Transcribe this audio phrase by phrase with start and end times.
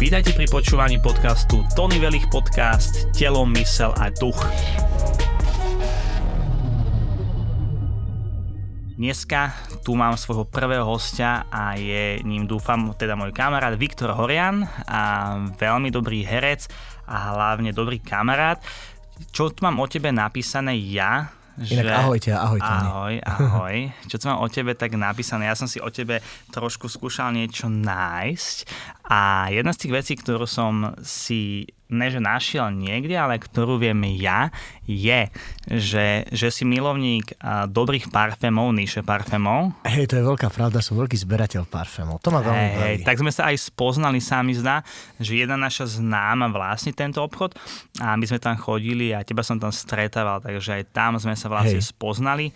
[0.00, 4.40] Vítajte pri počúvaní podcastu Tony Velich Podcast Telo, mysel a duch.
[8.96, 9.52] Dneska
[9.84, 15.36] tu mám svojho prvého hostia a je ním, dúfam, teda môj kamarát Viktor Horian a
[15.60, 16.64] veľmi dobrý herec
[17.04, 18.64] a hlavne dobrý kamarát.
[19.28, 21.28] Čo tu mám o tebe napísané ja,
[21.58, 21.92] Inak že...
[21.92, 22.60] ahojte, ahoj.
[22.62, 23.76] Ahoj, ahoj.
[24.06, 26.22] Čo som mám o tebe tak napísané, ja som si o tebe
[26.54, 28.56] trošku skúšal niečo nájsť
[29.10, 33.98] a jedna z tých vecí, ktorú som si ne že našiel niekde, ale ktorú viem
[34.16, 34.48] ja,
[34.86, 35.30] je,
[35.70, 37.34] že, že si milovník
[37.70, 39.74] dobrých parfémov, níše parfémov.
[39.86, 42.18] Hej, to je veľká pravda, som veľký zberateľ parfémov.
[42.22, 44.82] To ma veľmi hey, hey, tak sme sa aj spoznali, sami zdá,
[45.18, 47.54] že jedna naša známa vlastní tento obchod
[48.02, 51.46] a my sme tam chodili a teba som tam stretával, takže aj tam sme sa
[51.46, 51.86] vlastne hey.
[51.86, 52.48] spoznali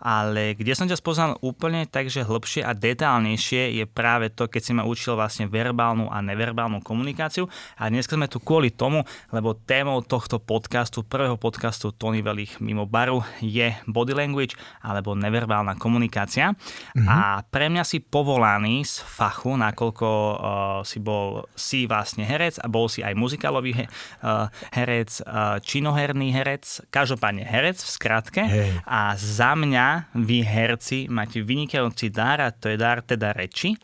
[0.00, 4.72] ale kde som ťa spoznal úplne takže hlbšie a detálnejšie je práve to, keď si
[4.76, 7.48] ma učil vlastne verbálnu a neverbálnu komunikáciu
[7.80, 12.84] a dnes sme tu kvôli tomu, lebo témou tohto podcastu, prvého podcastu Tony Velich mimo
[12.84, 17.08] baru je body language alebo neverbálna komunikácia mm-hmm.
[17.08, 20.36] a pre mňa si povolaný z fachu, nakoľko uh,
[20.84, 23.84] si bol si vlastne herec a bol si aj muzikálový he,
[24.22, 28.76] uh, herec, uh, činoherný herec, každopádne herec v skratke hey.
[28.84, 33.76] a za mňa vy herci máte vynikajúci dar a to je dar teda reči,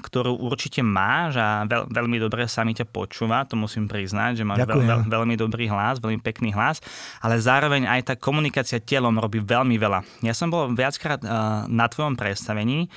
[0.00, 4.44] ktorú určite máš a veľ, veľmi dobre sa mi ťa počúva, to musím priznať, že
[4.48, 6.80] máš veľ, veľ, veľmi dobrý hlas, veľmi pekný hlas,
[7.20, 10.24] ale zároveň aj tá komunikácia telom robí veľmi veľa.
[10.24, 12.88] Ja som bol viackrát uh, na tvojom predstavení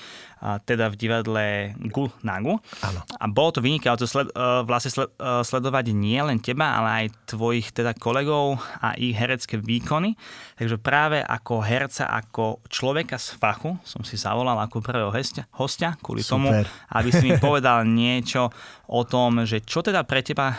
[0.44, 1.46] teda v divadle
[1.88, 2.60] Gu Nagu.
[2.84, 3.00] Áno.
[3.08, 4.36] A bolo to vynikajúce sled, e,
[4.68, 9.56] vlastne sled, e, sledovať nie len teba, ale aj tvojich teda kolegov a ich herecké
[9.56, 10.20] výkony.
[10.60, 15.96] Takže práve ako herca, ako človeka z fachu som si zavolal ako prvého hostia, hostia
[16.04, 16.32] kvôli Super.
[16.36, 16.48] tomu,
[16.94, 18.50] aby si mi povedal niečo
[18.90, 20.54] o tom, že čo teda pre teba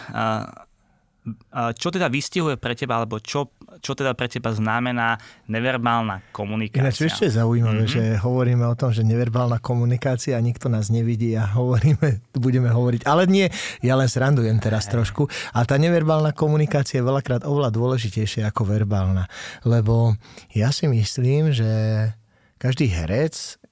[1.54, 5.16] čo teda vystihuje pre teba, alebo čo, čo teda pre teba znamená
[5.48, 6.84] neverbálna komunikácia?
[6.84, 7.96] Ináč ešte je zaujímavé, mm-hmm.
[7.96, 13.08] že hovoríme o tom, že neverbálna komunikácia nikto nás nevidí a hovoríme, budeme hovoriť.
[13.08, 13.48] Ale nie,
[13.80, 15.24] ja len srandujem teraz trošku.
[15.56, 19.24] A tá neverbálna komunikácia je veľakrát oveľa dôležitejšia ako verbálna.
[19.64, 20.20] Lebo
[20.52, 22.12] ja si myslím, že
[22.60, 23.63] každý herec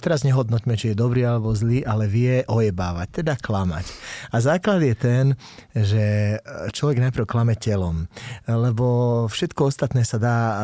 [0.00, 3.84] teraz nehodnoťme, či je dobrý alebo zlý, ale vie ojebávať, teda klamať.
[4.32, 5.24] A základ je ten,
[5.76, 6.36] že
[6.72, 8.08] človek najprv klame telom,
[8.48, 10.54] lebo všetko ostatné sa dá e,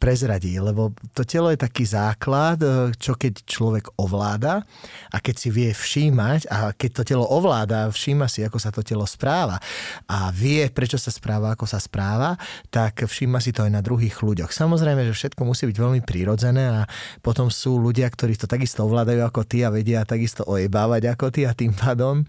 [0.00, 4.64] prezradiť, lebo to telo je taký základ, e, čo keď človek ovláda
[5.12, 8.80] a keď si vie všímať a keď to telo ovláda, všíma si, ako sa to
[8.80, 9.60] telo správa
[10.08, 12.40] a vie, prečo sa správa, ako sa správa,
[12.72, 14.50] tak všíma si to aj na druhých ľuďoch.
[14.50, 16.80] Samozrejme, že všetko musí byť veľmi prírodzené a
[17.20, 21.34] potom sú ľudia, ktorí to to takisto ovládajú ako ty a vedia takisto ojebávať ako
[21.34, 22.22] ty a tým pádom,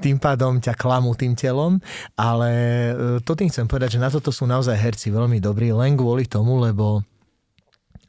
[0.00, 1.76] tým pádom ťa klamú tým telom,
[2.16, 2.50] ale
[2.88, 6.24] e, to tým chcem povedať, že na toto sú naozaj herci veľmi dobrí, len kvôli
[6.24, 7.04] tomu, lebo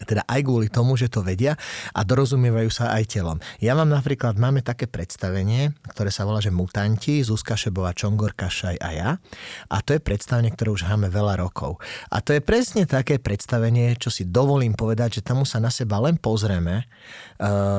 [0.07, 1.59] teda aj kvôli tomu, že to vedia
[1.91, 3.37] a dorozumievajú sa aj telom.
[3.59, 8.79] Ja mám napríklad, máme také predstavenie, ktoré sa volá, že Mutanti, Zuzka Šebová, Čongor Kašaj
[8.79, 9.09] a ja.
[9.67, 11.83] A to je predstavenie, ktoré už máme veľa rokov.
[12.07, 15.99] A to je presne také predstavenie, čo si dovolím povedať, že tam sa na seba
[15.99, 16.87] len pozrieme,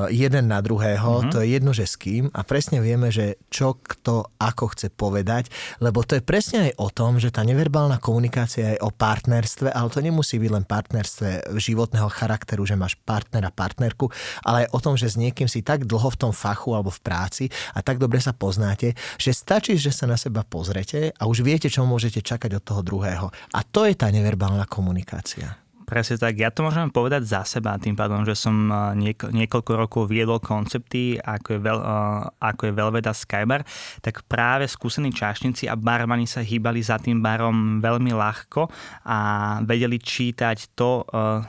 [0.09, 1.32] jeden na druhého, mm-hmm.
[1.37, 5.53] to je jedno, že s kým a presne vieme, že čo kto ako chce povedať,
[5.84, 9.93] lebo to je presne aj o tom, že tá neverbálna komunikácia je o partnerstve, ale
[9.93, 14.09] to nemusí byť len partnerstve životného charakteru, že máš partnera, partnerku,
[14.49, 17.04] ale aj o tom, že s niekým si tak dlho v tom fachu alebo v
[17.04, 17.44] práci
[17.76, 21.69] a tak dobre sa poznáte, že stačí, že sa na seba pozrete a už viete,
[21.69, 23.28] čo môžete čakať od toho druhého.
[23.53, 25.59] A to je tá neverbálna komunikácia.
[25.91, 26.39] Presne tak.
[26.39, 30.39] Ja to môžem povedať za seba tým pádom, že som eh, niek- niekoľko rokov viedol
[30.39, 33.67] koncepty, ako je, veľ, uh, ako je Velveda Skybar,
[33.99, 38.71] tak práve skúsení čašníci a barmani sa hýbali za tým barom veľmi ľahko
[39.03, 39.19] a
[39.67, 41.43] vedeli čítať to, uh,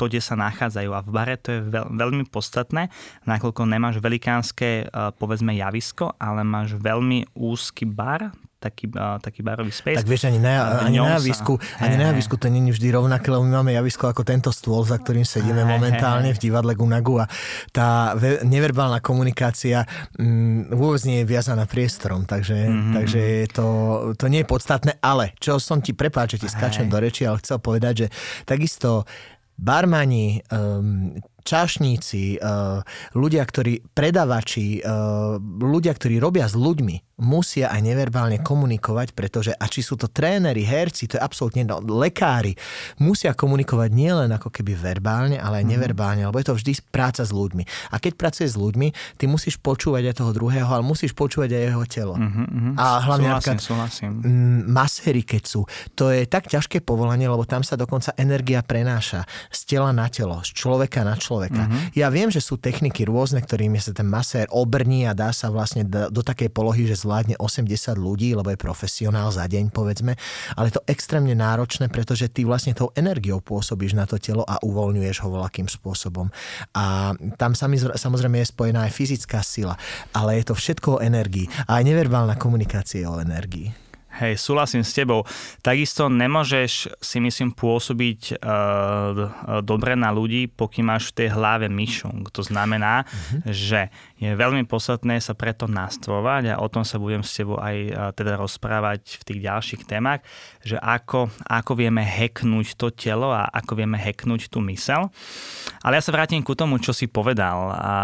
[0.00, 0.88] to kde sa nachádzajú.
[0.88, 2.88] A v bare to je veľ, veľmi podstatné,
[3.28, 4.88] nakoľko nemáš velikánske,
[5.20, 8.32] povedzme, javisko, ale máš veľmi úzky bar,
[8.64, 10.00] taký, uh, taký barový space.
[10.00, 13.28] Tak vieš, ani na, ani na javisku, sa, ani na javisku to není vždy rovnaké,
[13.28, 16.72] lebo my máme javisko ako tento stôl, za ktorým sedíme hey, momentálne hey, v divadle
[16.72, 17.28] Gunagu a
[17.68, 19.84] tá neverbálna komunikácia
[20.16, 22.94] m, mm, vôbec nie je viazaná priestorom, takže, mm-hmm.
[22.96, 23.22] takže
[23.52, 23.66] to,
[24.16, 27.44] to nie je podstatné, ale čo som ti, prepáč, že ti skáčem do reči, ale
[27.44, 28.06] chcel povedať, že
[28.48, 29.04] takisto
[29.54, 31.14] barmani, um,
[31.44, 32.40] čašníci,
[33.14, 34.80] ľudia, ktorí predavači,
[35.60, 40.66] ľudia, ktorí robia s ľuďmi, musia aj neverbálne komunikovať, pretože a či sú to tréneri,
[40.66, 42.58] herci, to je absolútne no, lekári,
[42.98, 45.72] musia komunikovať nielen ako keby verbálne, ale aj mm.
[45.78, 47.94] neverbálne, lebo je to vždy práca s ľuďmi.
[47.94, 51.62] A keď pracuješ s ľuďmi, ty musíš počúvať aj toho druhého, ale musíš počúvať aj
[51.70, 52.14] jeho telo.
[52.18, 54.10] Mm-hmm, a hlavne súhlasím, súhlasím.
[54.66, 55.62] maséry, keď sú.
[55.94, 59.22] To je tak ťažké povolanie, lebo tam sa dokonca energia prenáša
[59.54, 61.33] z tela na telo, z človeka na človeka.
[61.40, 61.96] Mm-hmm.
[61.98, 65.86] Ja viem, že sú techniky rôzne, ktorými sa ten masér obrní a dá sa vlastne
[65.86, 70.14] do, do takej polohy, že zvládne 80 ľudí, lebo je profesionál za deň, povedzme,
[70.54, 74.58] ale je to extrémne náročné, pretože ty vlastne tou energiou pôsobíš na to telo a
[74.62, 76.30] uvoľňuješ ho voľakým spôsobom.
[76.74, 79.74] A tam samozrejme je spojená aj fyzická sila,
[80.16, 81.46] ale je to všetko o energii.
[81.68, 83.83] A aj neverbálna komunikácia je o energii.
[84.14, 85.26] Hej, súhlasím s tebou.
[85.58, 92.30] Takisto nemôžeš si myslím pôsobiť uh, dobre na ľudí, pokým máš v tej hlave myšung.
[92.30, 93.50] To znamená, uh-huh.
[93.50, 93.90] že
[94.22, 98.14] je veľmi podstatné sa preto nastavovať a o tom sa budem s tebou aj uh,
[98.14, 100.22] teda rozprávať v tých ďalších témach,
[100.62, 105.10] že ako, ako vieme hacknúť to telo a ako vieme hacknúť tú mysel.
[105.82, 107.94] Ale ja sa vrátim ku tomu, čo si povedal, a,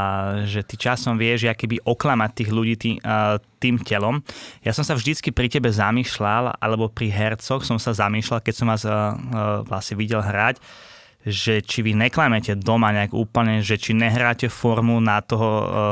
[0.43, 4.25] že ty časom vieš, aký by oklamať tých ľudí tý, uh, tým telom.
[4.65, 8.67] Ja som sa vždycky pri tebe zamýšľal, alebo pri hercoch som sa zamýšľal, keď som
[8.73, 10.59] vás uh, uh, vlastne videl hrať,
[11.21, 15.51] že či vy neklamete doma nejak úplne, že či nehráte formu na toho,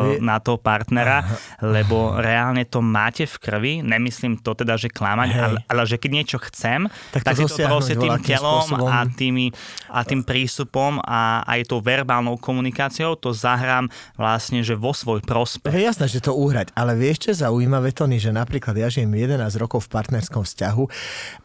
[0.09, 0.25] vy...
[0.25, 1.37] na toho partnera, Aha.
[1.61, 6.11] lebo reálne to máte v krvi, nemyslím to teda, že klamať, ale, ale že keď
[6.17, 8.89] niečo chcem, tak, tak to si to proste tým telom spôsobom.
[8.89, 9.47] a, tými,
[9.93, 15.77] a tým prístupom a aj tou verbálnou komunikáciou to zahrám vlastne, že vo svoj prospech.
[15.77, 19.45] Je jasné, že to uhrať, ale vieš, čo zaujímavé, Tony, že napríklad ja žijem 11
[19.61, 20.85] rokov v partnerskom vzťahu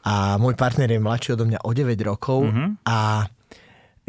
[0.08, 2.88] a môj partner je mladší odo mňa o 9 rokov mm-hmm.
[2.88, 3.28] a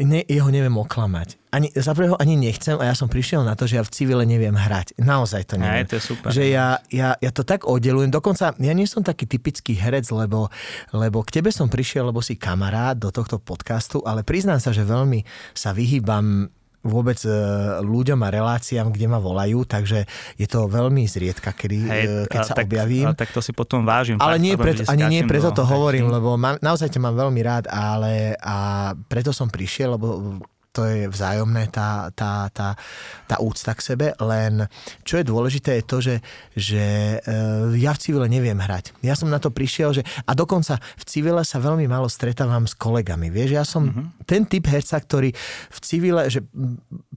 [0.03, 1.39] ne, jeho neviem oklamať.
[1.55, 4.27] Ani, za prvého ani nechcem a ja som prišiel na to, že ja v civile
[4.27, 4.99] neviem hrať.
[4.99, 5.87] Naozaj to neviem.
[5.87, 6.29] Aj, to je super.
[6.35, 8.11] Že ja, ja, ja to tak oddelujem.
[8.11, 10.51] Dokonca ja nie som taký typický herec, lebo,
[10.91, 14.83] lebo k tebe som prišiel, lebo si kamarát do tohto podcastu, ale priznám sa, že
[14.83, 15.23] veľmi
[15.55, 16.51] sa vyhýbam
[16.85, 17.33] vôbec e,
[17.81, 20.05] ľuďom a reláciám, kde ma volajú, takže
[20.37, 23.17] je to veľmi zriedka, kedy, Hej, e, keď sa tak, objavím.
[23.17, 24.21] tak to si potom vážim.
[24.21, 27.65] Ale nie preto, ani nie preto to hovorím, lebo ma, naozaj ťa mám veľmi rád,
[27.67, 30.39] ale a preto som prišiel, lebo
[30.75, 32.75] to je vzájomné, tá, tá, tá,
[33.23, 34.67] tá úcta k sebe, len
[35.07, 36.15] čo je dôležité je to, že,
[36.51, 36.83] že
[37.23, 38.91] e, ja v civile neviem hrať.
[38.99, 42.75] Ja som na to prišiel, že a dokonca v civile sa veľmi málo stretávam s
[42.75, 43.31] kolegami.
[43.31, 44.27] Vieš, ja som mm-hmm.
[44.27, 45.31] ten typ herca, ktorý
[45.71, 46.43] v civile, že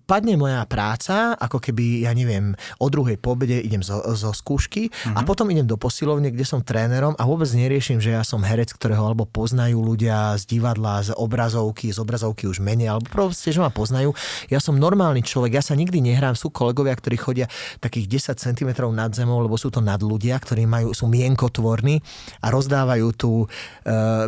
[0.06, 5.18] padne moja práca, ako keby, ja neviem, o druhej pobede idem zo, zo skúšky mm-hmm.
[5.18, 8.70] a potom idem do posilovne, kde som trénerom a vôbec neriešim, že ja som herec,
[8.70, 13.60] ktorého alebo poznajú ľudia z divadla, z obrazovky, z obrazovky už menej, alebo proste, že
[13.60, 14.14] ma poznajú.
[14.48, 16.38] Ja som normálny človek, ja sa nikdy nehrám.
[16.38, 17.46] Sú kolegovia, ktorí chodia
[17.82, 22.00] takých 10 cm nad zemou, lebo sú to nad ľudia, ktorí majú, sú mienkotvorní
[22.40, 23.46] a rozdávajú tu e,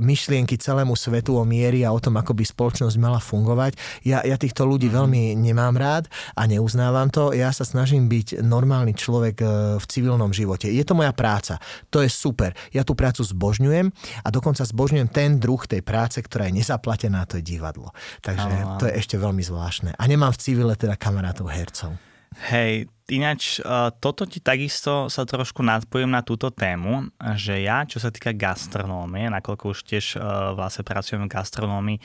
[0.02, 4.04] myšlienky celému svetu o miery a o tom, ako by spoločnosť mala fungovať.
[4.04, 4.98] Ja, ja týchto ľudí mm-hmm.
[4.98, 7.30] veľmi nemám nemám rád a neuznávam to.
[7.36, 9.46] Ja sa snažím byť normálny človek e,
[9.78, 10.66] v civilnom živote.
[10.66, 11.62] Je to moja práca.
[11.94, 12.56] To je super.
[12.74, 13.92] Ja tú prácu zbožňujem
[14.24, 17.94] a dokonca zbožňujem ten druh tej práce, ktorá je nezaplatená, to je divadlo.
[18.24, 19.96] Takže to je ešte veľmi zvláštne.
[19.96, 21.96] A nemám v civile teda kamarátov hercov.
[22.30, 23.66] Hej, ináč e,
[23.98, 29.26] toto ti takisto sa trošku nadpojím na túto tému, že ja, čo sa týka gastronómie,
[29.26, 30.18] nakoľko už tiež e,
[30.54, 31.98] vlastne pracujem v gastronómii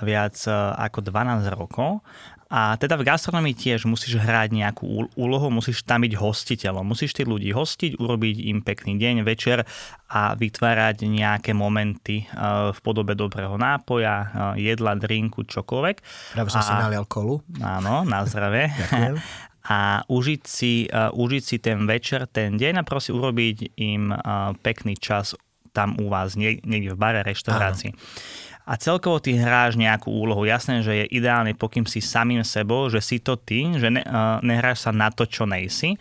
[0.00, 0.40] viac
[0.80, 2.00] ako 12 rokov
[2.46, 6.86] a teda v gastronomii tiež musíš hrať nejakú úlohu, musíš tam byť hostiteľom.
[6.86, 9.66] Musíš tých ľudí hostiť, urobiť im pekný deň, večer
[10.06, 12.24] a vytvárať nejaké momenty e,
[12.70, 14.14] v podobe dobrého nápoja,
[14.54, 15.96] e, jedla, drinku, čokoľvek.
[16.38, 17.42] Práve som a, si nalial kolu.
[17.58, 18.70] Áno, na zdravie.
[19.66, 24.14] a užiť si, uh, užiť si ten večer, ten deň a proste urobiť im
[24.62, 25.34] pekný čas
[25.74, 27.90] tam u vás, niekde v bare, reštaurácii.
[27.90, 30.42] Áno a celkovo ty hráš nejakú úlohu.
[30.42, 34.42] Jasné, že je ideálne, pokým si samým sebou, že si to ty, že ne, uh,
[34.42, 35.94] nehráš sa na to, čo nejsi.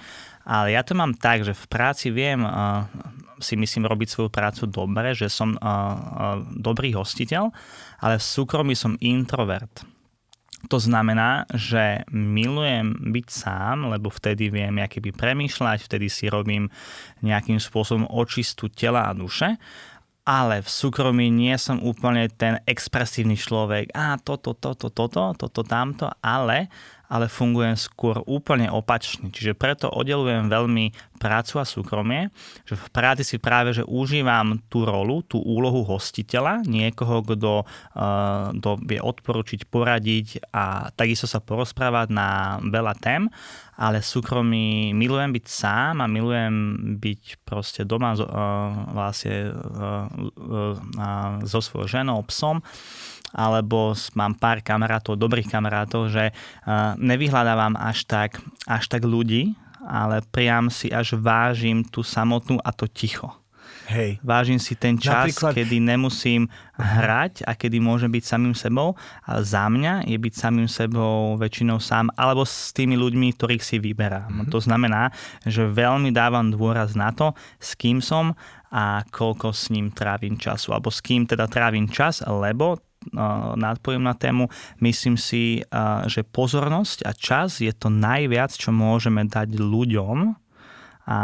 [0.45, 2.89] Ale ja to mám tak, že v práci viem uh,
[3.37, 5.93] si myslím robiť svoju prácu dobre, že som uh, uh,
[6.57, 7.53] dobrý hostiteľ,
[8.01, 9.85] ale v súkromí som introvert.
[10.65, 16.73] To znamená, že milujem byť sám, lebo vtedy viem by premýšľať, vtedy si robím
[17.21, 19.61] nejakým spôsobom očistu tela a duše
[20.25, 23.93] ale v súkromí nie som úplne ten expresívny človek.
[23.93, 26.67] A toto, toto, toto, toto, tamto, ale,
[27.09, 29.29] ale fungujem skôr úplne opačne.
[29.29, 32.29] Čiže preto oddelujem veľmi prácu a súkromie,
[32.67, 38.77] že v práci si práve, že užívam tú rolu, tú úlohu hostiteľa, niekoho, kto, uh,
[38.83, 43.31] vie odporučiť, poradiť a takisto sa porozprávať na veľa tém,
[43.75, 46.55] ale súkromí milujem byť sám a milujem
[46.99, 48.25] byť proste doma uh,
[48.91, 52.59] vlastne uh, uh, so svojou ženou, psom
[53.35, 56.31] alebo mám pár kamarátov, dobrých kamarátov, že
[56.95, 62.87] nevyhľadávam až tak, až tak ľudí, ale priam si až vážim tú samotnú a to
[62.87, 63.29] ticho.
[63.85, 64.17] Hej.
[64.25, 65.53] Vážim si ten čas, Napríklad...
[65.53, 68.97] kedy nemusím hrať a kedy môžem byť samým sebou.
[69.21, 73.77] A za mňa je byť samým sebou väčšinou sám alebo s tými ľuďmi, ktorých si
[73.77, 74.25] vyberám.
[74.25, 74.49] Mm-hmm.
[74.49, 75.13] To znamená,
[75.45, 78.33] že veľmi dávam dôraz na to, s kým som
[78.73, 80.73] a koľko s ním trávim času.
[80.73, 82.81] Alebo s kým teda trávim čas, lebo
[83.55, 84.49] nadpojím na tému.
[84.81, 85.61] Myslím si,
[86.09, 90.33] že pozornosť a čas je to najviac, čo môžeme dať ľuďom
[91.05, 91.19] a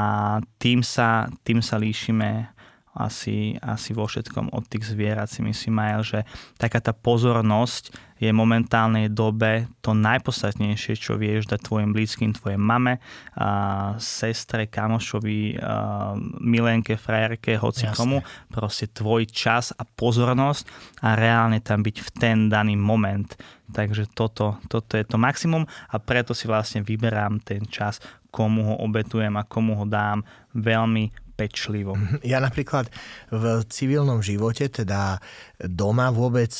[0.61, 2.53] tým sa, tým sa líšime
[2.91, 6.19] asi, asi vo všetkom od tých zvierat si myslím aj, že
[6.59, 13.01] taká tá pozornosť je momentálnej dobe to najpodstatnejšie, čo vieš dať tvojim blízkym, tvojej mame,
[13.33, 13.49] a
[13.97, 17.97] sestre, kamošovi, a milenke, frajerke, hoci Jasne.
[17.97, 18.17] komu.
[18.53, 20.69] Proste tvoj čas a pozornosť
[21.01, 23.33] a reálne tam byť v ten daný moment.
[23.73, 27.97] Takže toto, toto je to maximum a preto si vlastne vyberám ten čas,
[28.29, 30.21] komu ho obetujem a komu ho dám
[30.53, 31.97] veľmi pečlivo.
[32.21, 32.91] Ja napríklad
[33.33, 35.17] v civilnom živote, teda
[35.57, 36.53] doma vôbec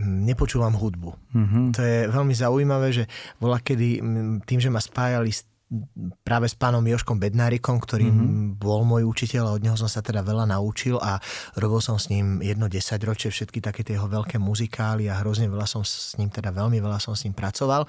[0.00, 1.14] nepočúvam hudbu.
[1.34, 1.64] Mm-hmm.
[1.74, 3.04] To je veľmi zaujímavé, že
[3.38, 4.02] bola kedy
[4.42, 5.46] tým, že ma spájali s
[6.22, 8.60] práve s pánom Joškom Bednárikom, ktorý mm-hmm.
[8.60, 11.18] bol môj učiteľ a od neho som sa teda veľa naučil a
[11.58, 15.66] robil som s ním jedno desaťročie všetky také tie jeho veľké muzikály a hrozne veľa
[15.66, 17.88] som s ním, teda veľmi veľa som s ním pracoval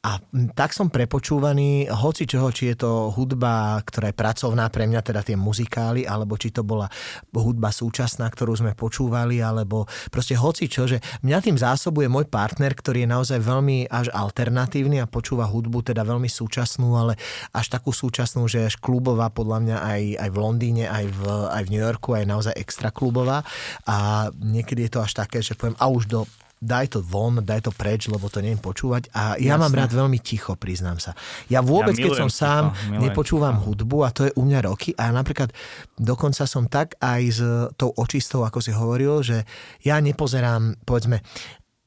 [0.00, 0.10] a
[0.56, 5.20] tak som prepočúvaný hoci čoho, či je to hudba, ktorá je pracovná pre mňa, teda
[5.20, 6.88] tie muzikály, alebo či to bola
[7.36, 12.72] hudba súčasná, ktorú sme počúvali, alebo proste hoci čo, že mňa tým zásobuje môj partner,
[12.72, 17.19] ktorý je naozaj veľmi až alternatívny a počúva hudbu, teda veľmi súčasnú, ale
[17.52, 21.62] až takú súčasnú, že až klubová podľa mňa aj, aj v Londýne, aj v, aj
[21.66, 23.42] v New Yorku, aj naozaj extra klubová
[23.86, 26.20] a niekedy je to až také, že poviem a už do
[26.60, 29.08] daj to von, daj to preč, lebo to neviem počúvať.
[29.16, 29.64] A ja Jasne.
[29.64, 31.16] mám rád veľmi ticho, priznám sa.
[31.48, 33.64] Ja vôbec, ja keď som sám, ticho, nepočúvam ticho.
[33.72, 34.92] hudbu a to je u mňa roky.
[35.00, 35.56] A napríklad
[35.96, 37.40] dokonca som tak aj s
[37.80, 39.48] tou očistou, ako si hovoril, že
[39.80, 41.24] ja nepozerám, povedzme,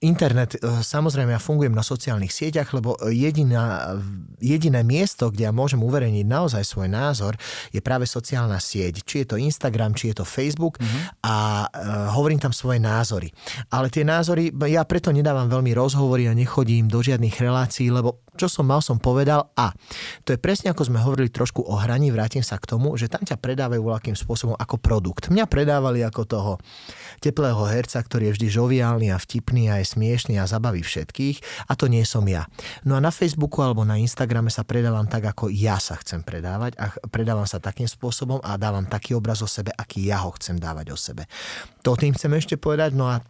[0.04, 3.96] internet, e, samozrejme ja fungujem na sociálnych sieťach, lebo jediná,
[4.44, 7.40] jediné miesto, kde ja môžem uverejniť naozaj svoj názor,
[7.72, 9.02] je práve sociálna sieť.
[9.08, 11.24] Či je to Instagram, či je to Facebook mm-hmm.
[11.24, 11.70] a uh,
[12.20, 13.32] hovorím tam svoje názory.
[13.72, 18.50] Ale tie názory, ja preto nedávam veľmi rozhovory a nechodím do žiadnych relácií, lebo čo
[18.50, 19.74] som mal, som povedal a
[20.26, 23.22] to je presne ako sme hovorili trošku o hraní, vrátim sa k tomu, že tam
[23.22, 25.30] ťa predávajú voľakým spôsobom ako produkt.
[25.30, 26.54] Mňa predávali ako toho
[27.22, 31.74] teplého herca, ktorý je vždy žoviálny a vtipný a je smiešný a zabaví všetkých a
[31.78, 32.50] to nie som ja.
[32.84, 36.76] No a na Facebooku alebo na Instagrame sa predávam tak, ako ja sa chcem predávať
[36.82, 40.58] a predávam sa takým spôsobom a dávam taký obraz o sebe, aký ja ho chcem
[40.58, 41.30] dávať o sebe.
[41.86, 43.22] To tým chcem ešte povedať, no a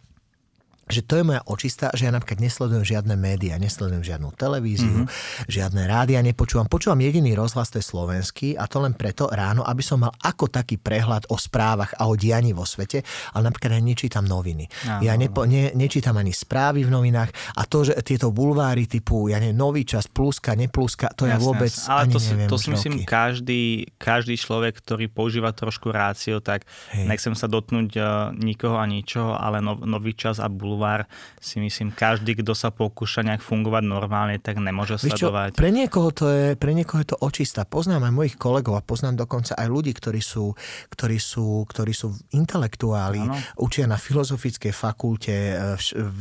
[0.84, 5.48] že to je moja očista, že ja napríklad nesledujem žiadne médiá, nesledujem žiadnu televíziu, mm-hmm.
[5.48, 6.68] žiadne rádia nepočúvam.
[6.68, 10.52] Počúvam jediný rozhlas, to je slovenský a to len preto ráno, aby som mal ako
[10.52, 13.00] taký prehľad o správach a o dianí vo svete,
[13.32, 14.68] ale napríklad aj nečítam noviny.
[14.84, 19.32] Áno, ja nepo, ne, nečítam ani správy v novinách a to, že tieto bulváry typu,
[19.32, 22.68] ja neviem, nový čas, pluska, nepluska, to ja vôbec Ale ani to, neviem, to si
[22.68, 27.08] myslím, každý, každý človek, ktorý používa trošku rácio, tak Hej.
[27.08, 31.06] nechcem sa dotknúť uh, nikoho a ničoho, ale no, nový čas a bulvár bulvár
[31.38, 35.54] si myslím, každý, kto sa pokúša nejak fungovať normálne, tak nemôže Víš sledovať.
[35.54, 37.62] Čo, pre, niekoho to je, pre niekoho je to očista.
[37.62, 40.58] Poznám aj mojich kolegov a poznám dokonca aj ľudí, ktorí sú,
[40.90, 43.38] ktorí sú, ktorí sú intelektuáli, ano.
[43.62, 45.56] učia na filozofickej fakulte, e,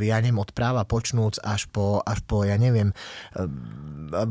[0.05, 2.93] ja neviem, od práva počnúc až po, až po ja neviem,
[3.33, 3.49] e,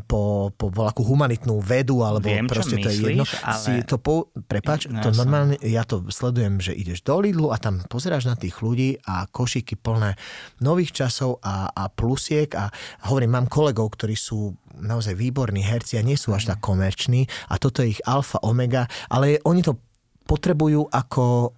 [0.07, 3.25] po, po voľakú humanitnú vedu, alebo Viem, proste myslíš, to je jedno.
[3.43, 3.59] Ale...
[3.59, 7.59] Si to po, prepač, no, to normálne, ja to sledujem, že ideš do Lidlu a
[7.59, 10.12] tam pozeráš na tých ľudí a košíky plné
[10.61, 12.49] nových časov a, a plusiek.
[12.57, 12.69] A
[13.09, 17.29] hovorím, mám kolegov, ktorí sú naozaj výborní herci a nie sú až tak komerční.
[17.53, 19.79] A toto je ich alfa, omega, ale oni to
[20.27, 21.53] potrebujú ako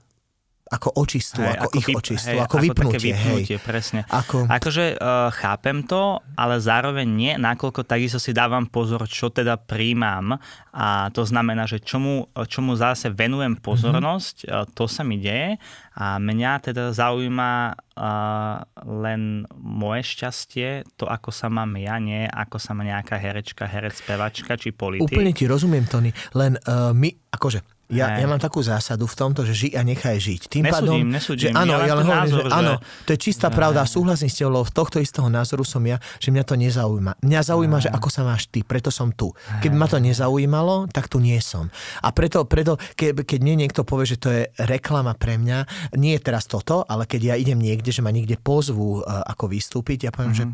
[0.65, 2.89] ako očistú, Hej, ako, ako ich vyp- očistú, hej, ako, ako vypnutie.
[2.89, 3.65] také vypnutie, hej.
[3.69, 4.01] presne.
[4.09, 9.61] Ako, Akože uh, chápem to, ale zároveň nie, nakoľko takisto si dávam pozor, čo teda
[9.61, 10.41] príjmam
[10.73, 14.69] a to znamená, že čomu, čomu zase venujem pozornosť, mm-hmm.
[14.73, 15.61] to sa mi deje
[16.01, 22.57] a mňa teda zaujíma uh, len moje šťastie, to ako sa mám ja, nie ako
[22.57, 25.13] sa má nejaká herečka, herec, spevačka či politik.
[25.13, 27.61] Úplne ti rozumiem, Tony, len uh, my, akože
[27.95, 30.43] ja, ja mám takú zásadu v tomto, že ži a nechaj žiť.
[30.49, 31.41] Tým Nesúdim, pádom, nesúdim.
[31.41, 33.87] že áno, Ja ja len hovorím, názor, že že- áno, to je čistá pravda a
[33.87, 37.13] súhlasím s tebou, tohto istého názoru som ja, že mňa to nezaujíma.
[37.21, 39.31] Mňa zaujíma, že ako sa máš ty, preto som tu.
[39.61, 41.71] Keby ma to nezaujímalo, tak tu nie som.
[41.99, 45.59] A preto, preto ke, keď mne niekto povie, že to je reklama pre mňa,
[45.95, 49.49] nie je teraz toto, ale keď ja idem niekde, že ma niekde pozvú uh, ako
[49.49, 50.37] vystúpiť, ja poviem, Mhm.
[50.37, 50.45] že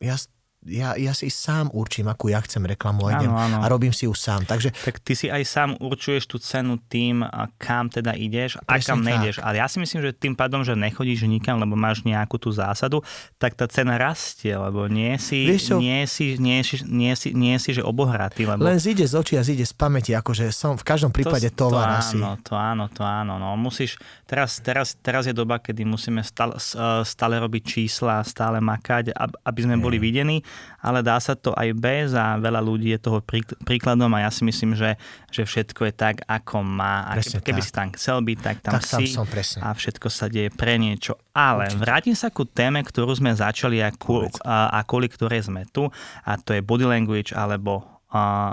[0.00, 0.16] ja
[0.60, 3.56] ja, ja si sám určím, akú ja chcem reklamu a, idem, Áno, áno.
[3.60, 4.44] a robím si ju sám.
[4.44, 7.24] Takže Tak ty si aj sám určuješ tú cenu tým,
[7.56, 9.40] kam teda ideš a Presne kam nejdeš.
[9.40, 13.00] Ale ja si myslím, že tým pádom, že nechodíš nikam, lebo máš nejakú tú zásadu,
[13.40, 17.56] tak tá cena rastie, lebo nie si, Vieš nie si, nie si, nie si, nie
[17.56, 18.44] si že obohratý.
[18.44, 21.72] Lebo len zíde z očí a zíde z pamäti, akože som v každom prípade to,
[21.72, 22.16] tovar to asi.
[22.20, 23.40] áno, to áno, to áno.
[23.40, 23.96] No, musíš,
[24.28, 26.60] teraz, teraz, teraz je doba, kedy musíme stále,
[27.00, 30.44] stále robiť čísla, stále makať, ab- aby sme boli videní,
[30.78, 34.30] ale dá sa to aj bez a veľa ľudí je toho prík- príkladom a ja
[34.30, 34.96] si myslím, že,
[35.28, 37.04] že všetko je tak, ako má.
[37.06, 37.66] A Presne keby tak.
[37.66, 39.60] si tam chcel byť, tak tam Tak si som, presne.
[39.60, 41.20] a všetko sa deje pre niečo.
[41.30, 41.80] Ale Určite.
[41.80, 45.92] vrátim sa ku téme, ktorú sme začali a, ku, a, a kvôli ktorej sme tu
[46.20, 47.84] a to je body language alebo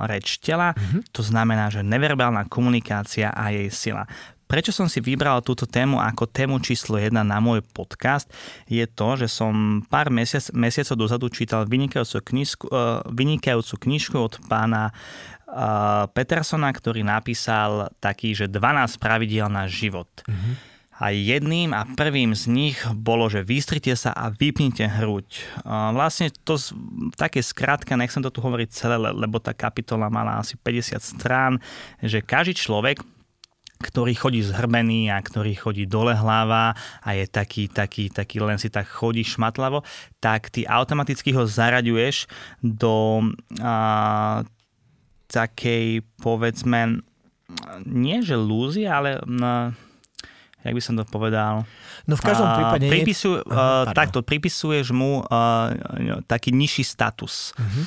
[0.05, 0.69] reč tela.
[0.71, 1.09] Mhm.
[1.09, 4.05] To znamená, že neverbálna komunikácia a jej sila.
[4.47, 8.31] Prečo som si vybral túto tému ako tému číslo 1 na môj podcast,
[8.71, 14.39] je to, že som pár mesiac, mesiacov dozadu čítal vynikajúcu, knižku, uh, vynikajúcu knižku od
[14.47, 14.95] pána
[15.51, 20.07] uh, Petersona, ktorý napísal taký, že 12 pravidiel na život.
[20.97, 25.29] A jedným a prvým z nich bolo, že vystrite sa a vypnite hruď.
[25.61, 26.57] A Vlastne to
[27.13, 31.61] také skrátka, nechcem to tu hovoriť celé, le- lebo tá kapitola mala asi 50 strán,
[32.01, 33.05] že každý človek
[33.77, 38.73] ktorý chodí zhrbený a ktorý chodí dole hlava a je taký, taký, taký, len si
[38.73, 39.85] tak chodí šmatlavo,
[40.17, 42.25] tak ty automaticky ho zaraďuješ
[42.65, 43.21] do
[43.61, 44.41] a,
[45.29, 47.03] takej, povedzme,
[47.85, 49.71] nie že lúzy, ale na,
[50.63, 51.63] jak by som to povedal,
[52.07, 52.87] No v každom a, prípade...
[52.87, 57.51] nie- Pripisuj, Aha, uh, takto, pripisuješ mu uh, taký nižší status.
[57.59, 57.83] Mhm.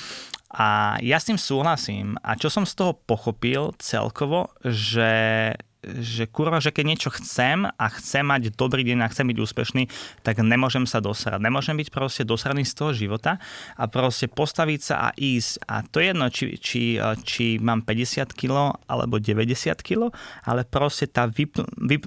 [0.50, 2.18] A ja s tým súhlasím.
[2.26, 7.86] A čo som z toho pochopil celkovo, že že kurva, že keď niečo chcem a
[7.96, 9.82] chcem mať dobrý deň a chcem byť úspešný,
[10.20, 11.40] tak nemôžem sa dosrať.
[11.40, 13.40] Nemôžem byť proste dosraný z toho života
[13.80, 15.64] a proste postaviť sa a ísť.
[15.64, 16.82] A to je jedno, či, či,
[17.24, 20.12] či mám 50 kg alebo 90 kg,
[20.44, 22.04] ale proste tá vypn, vyp,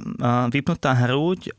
[0.54, 1.58] vypnutá hruď,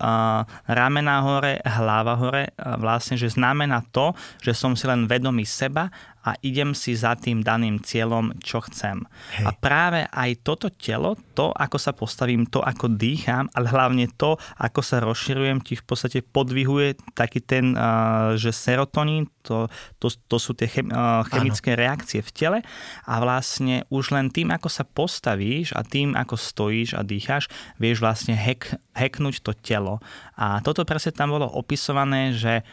[0.70, 5.90] ramena hore, hlava hore, vlastne, že znamená to, že som si len vedomý seba
[6.24, 9.04] a idem si za tým daným cieľom, čo chcem.
[9.36, 9.44] Hej.
[9.44, 14.40] A práve aj toto telo, to, ako sa postavím, to, ako dýcham, ale hlavne to,
[14.56, 19.68] ako sa rozširujem, ti v podstate podvihuje taký ten, uh, že serotonín, to,
[20.00, 21.84] to, to sú tie chem, uh, chemické ano.
[21.84, 22.58] reakcie v tele
[23.04, 28.00] a vlastne už len tým, ako sa postavíš a tým, ako stojíš a dýcháš, vieš
[28.00, 30.00] vlastne hack, hacknúť to telo.
[30.40, 32.64] A toto presne tam bolo opisované, že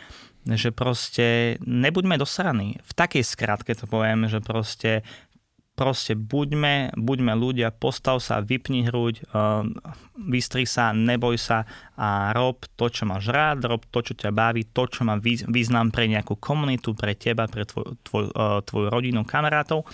[0.45, 2.81] že proste nebuďme dosraní.
[2.81, 5.05] V takej skratke to poviem, že proste
[5.71, 9.25] proste buďme, buďme ľudia, postav sa, vypni hruď,
[10.13, 11.65] vystri sa, neboj sa
[11.97, 15.89] a rob to, čo máš rád, rob to, čo ťa baví, to, čo má význam
[15.89, 18.25] pre nejakú komunitu, pre teba, pre tvoj, tvoj,
[18.67, 19.87] tvoju rodinu, kamarátov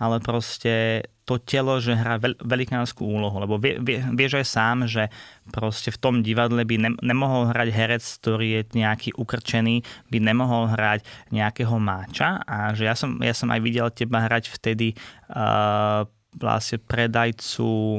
[0.00, 4.76] ale proste to telo, že hrá veľ, velikánsku úlohu, lebo vie, vie, vieš aj sám,
[4.90, 5.06] že
[5.52, 10.72] proste v tom divadle by ne, nemohol hrať herec, ktorý je nejaký ukrčený, by nemohol
[10.72, 14.98] hrať nejakého máča a že ja som, ja som aj videl teba hrať vtedy
[15.30, 17.98] uh, vlastne predajcu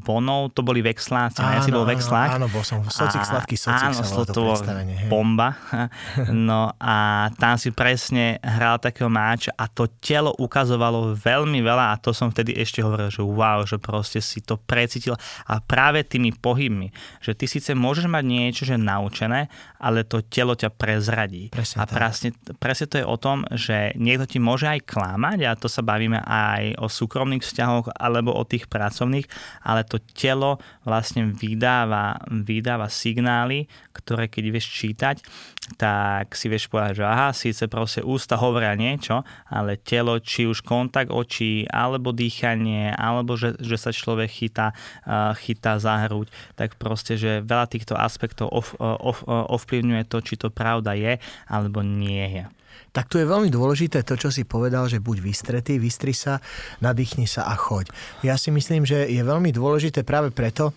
[0.00, 2.40] bonov, to boli vexláci, áno, ja si bol vexlák.
[2.40, 4.96] Áno, bol som socik, sladký socik áno, sa to predstavenie.
[5.12, 5.52] Bomba.
[6.32, 12.00] No a tam si presne hral takého máča a to telo ukazovalo veľmi veľa a
[12.00, 16.32] to som vtedy ešte hovoril, že wow, že proste si to precítil a práve tými
[16.32, 21.52] pohybmi, že ty síce môžeš mať niečo, že naučené, ale to telo ťa prezradí.
[21.52, 25.58] Presne a presne, presne to je o tom, že niekto ti môže aj klamať a
[25.58, 27.65] to sa bavíme aj o súkromných vzťahoch
[27.98, 29.26] alebo o tých pracovných,
[29.66, 35.20] ale to telo vlastne vydáva, vydáva signály, ktoré keď vieš čítať
[35.74, 40.62] tak si vieš povedať, že aha, síce proste ústa hovoria niečo, ale telo, či už
[40.62, 46.78] kontakt očí, alebo dýchanie, alebo že, že sa človek chytá, uh, chytá za hruď, tak
[46.78, 51.18] proste, že veľa týchto aspektov ov, ov, ovplyvňuje to, či to pravda je,
[51.50, 52.55] alebo nie je.
[52.96, 56.40] Tak tu je veľmi dôležité to, čo si povedal, že buď vystretý, vystri sa,
[56.80, 57.92] nadýchni sa a choď.
[58.24, 60.72] Ja si myslím, že je veľmi dôležité práve preto,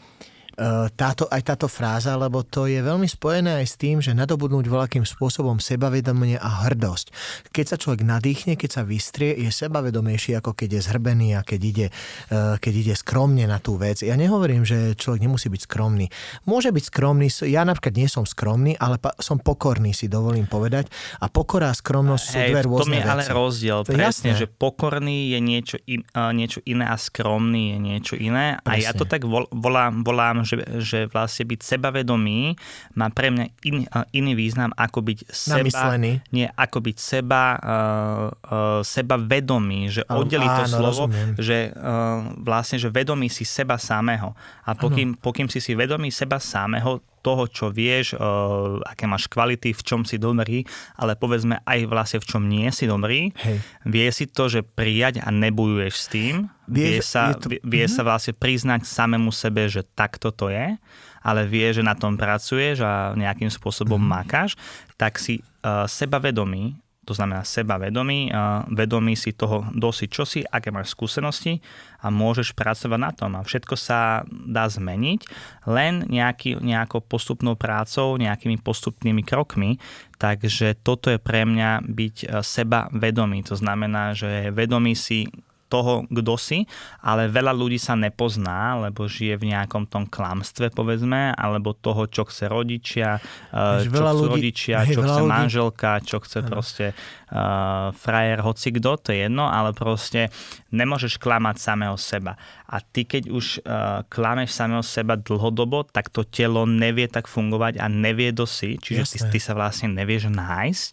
[0.94, 5.08] táto, aj táto fráza, lebo to je veľmi spojené aj s tým, že nadobudnúť voľakým
[5.08, 7.16] spôsobom sebavedomie a hrdosť.
[7.56, 11.62] Keď sa človek nadýchne, keď sa vystrie, je sebavedomejší, ako keď je zhrbený a keď
[11.64, 11.88] ide,
[12.28, 14.04] e, keď ide skromne na tú vec.
[14.04, 16.12] Ja nehovorím, že človek nemusí byť skromný.
[16.44, 20.92] Môže byť skromný, ja napríklad nie som skromný, ale som pokorný, si dovolím povedať.
[21.24, 23.06] A pokora a skromnosť sú dve rôzne veci.
[23.06, 23.78] To je ale rozdiel.
[23.86, 24.42] To Presne, jasné.
[24.44, 26.02] že pokorný je niečo, in,
[26.36, 28.60] niečo iné a skromný je niečo iné.
[28.60, 28.76] Presne.
[28.76, 32.58] A ja to tak volám, volám že, že vlastne byť sebavedomý
[32.98, 36.12] má pre mňa in, iný význam ako byť seba, Namyslený.
[36.34, 41.38] nie, ako byť seba, uh, uh, sebavedomý, že oddeli to slovo, rozumiem.
[41.38, 44.34] že uh, vlastne, že vedomý si seba samého.
[44.66, 49.76] A pokým, pokým si si vedomý seba samého, toho, čo vieš, uh, aké máš kvality,
[49.76, 50.64] v čom si dobrý,
[50.96, 53.58] ale povedzme aj vlastne v čom nie si dobrý, Hej.
[53.86, 57.52] vie si to, že prijať a nebojuješ s tým, vie, vie, sa, to...
[57.52, 57.96] vie, vie mm-hmm.
[57.96, 60.80] sa vlastne priznať samému sebe, že takto to je,
[61.20, 64.16] ale vie, že na tom pracuješ a nejakým spôsobom mm-hmm.
[64.24, 64.56] makáš,
[64.96, 66.80] tak si uh, sebavedomý
[67.10, 68.30] to znamená sebavedomý,
[68.70, 71.58] vedomý si toho dosi čosi, aké máš skúsenosti
[72.06, 73.34] a môžeš pracovať na tom.
[73.34, 75.26] A všetko sa dá zmeniť
[75.66, 79.82] len nejaký, nejakou postupnou prácou, nejakými postupnými krokmi.
[80.22, 83.42] Takže toto je pre mňa byť sebavedomý.
[83.50, 85.26] To znamená, že vedomý si
[85.70, 86.66] toho, kto si,
[87.06, 92.26] ale veľa ľudí sa nepozná, lebo žije v nejakom tom klamstve, povedzme, alebo toho, čo
[92.26, 93.22] chce rodičia,
[93.54, 95.30] Až čo chcú ľudí, rodičia, hej, čo chce ľudí...
[95.30, 96.50] manželka, čo chce ano.
[96.50, 100.34] proste uh, frajer, hoci kto, to je jedno, ale proste
[100.74, 102.34] nemôžeš klamať samého seba.
[102.66, 107.78] A ty, keď už uh, klameš samého seba dlhodobo, tak to telo nevie tak fungovať
[107.78, 110.90] a nevie dosi, čiže ty, ty sa vlastne nevieš nájsť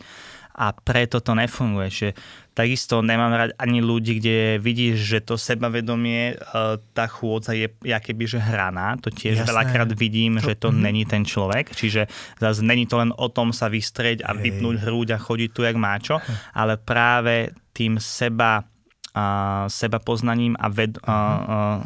[0.57, 1.88] a preto to nefunguje.
[1.92, 2.09] Že
[2.57, 6.35] takisto nemám rád ani ľudí, kde vidíš, že to sebavedomie, e,
[6.97, 8.97] tá chôdza je keby že hraná.
[9.05, 9.49] To tiež Jasné.
[9.53, 10.79] veľakrát vidím, to, že to mm.
[10.81, 11.77] není ten človek.
[11.77, 12.09] Čiže
[12.40, 14.40] zase není to len o tom sa vystrieť a Hej.
[14.49, 16.16] vypnúť hrúď a chodiť tu jak máčo,
[16.57, 18.64] ale práve tým seba,
[19.12, 21.16] uh, seba poznaním a ved, uh, uh,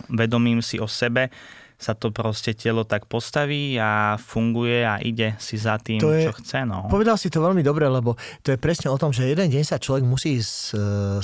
[0.06, 1.34] vedomím si o sebe
[1.80, 6.28] sa to proste telo tak postaví a funguje a ide si za tým, to je,
[6.28, 6.68] čo chce.
[6.68, 6.84] No.
[6.92, 9.80] Povedal si to veľmi dobre, lebo to je presne o tom, že jeden deň sa
[9.80, 10.36] človek musí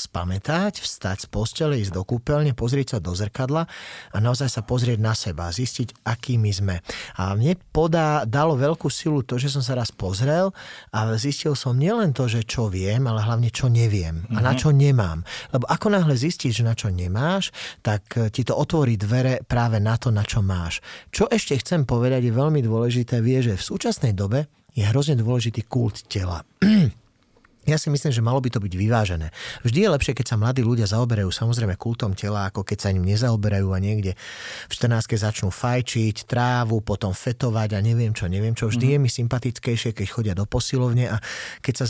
[0.01, 3.69] spamätať, vstať z postele, ísť do kúpeľne, pozrieť sa do zrkadla
[4.11, 6.81] a naozaj sa pozrieť na seba, zistiť, akými sme.
[7.21, 10.57] A mne podá, dalo veľkú silu to, že som sa raz pozrel
[10.97, 14.59] a zistil som nielen to, že čo viem, ale hlavne čo neviem a na mhm.
[14.59, 15.21] čo nemám.
[15.53, 17.53] Lebo ako náhle zistíš, na čo nemáš,
[17.85, 20.79] tak ti to otvorí dvere práve na to, na čo máš.
[21.11, 24.47] Čo ešte chcem povedať je veľmi dôležité, vie, že v súčasnej dobe
[24.79, 26.47] je hrozne dôležitý kult tela.
[27.67, 29.35] Ja si myslím, že malo by to byť vyvážené.
[29.67, 33.03] Vždy je lepšie, keď sa mladí ľudia zaoberajú samozrejme kultom tela, ako keď sa ním
[33.03, 34.15] nezaoberajú a niekde
[34.71, 38.71] v 14 začnú fajčiť, trávu, potom fetovať a neviem čo, neviem čo.
[38.71, 39.03] Vždy mm-hmm.
[39.03, 41.19] je mi sympatickejšie, keď chodia do posilovne a
[41.59, 41.87] keď sa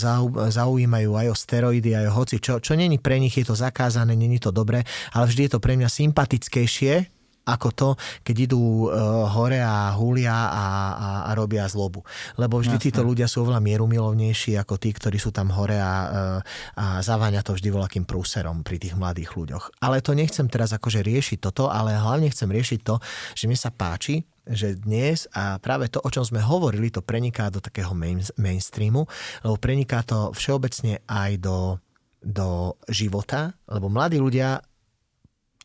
[0.49, 2.57] zaujímajú aj o steroidy, aj o hoci čo.
[2.57, 4.81] Čo není pre nich, je to zakázané, není to dobré,
[5.13, 7.16] ale vždy je to pre mňa sympatickejšie,
[7.47, 7.89] ako to,
[8.27, 12.03] keď idú uh, hore a hulia a, a, a robia zlobu.
[12.35, 12.87] Lebo vždy Jasne.
[12.91, 16.41] títo ľudia sú oveľa mierumilovnejší ako tí, ktorí sú tam hore a, uh,
[16.75, 19.79] a zaváňa to vždy voľakým prúserom pri tých mladých ľuďoch.
[19.79, 22.99] Ale to nechcem teraz akože riešiť toto, ale hlavne chcem riešiť to,
[23.39, 27.51] že mne sa páči, že dnes a práve to, o čom sme hovorili, to preniká
[27.51, 29.07] do takého main, mainstreamu,
[29.43, 31.83] lebo preniká to všeobecne aj do,
[32.23, 34.63] do života, lebo mladí ľudia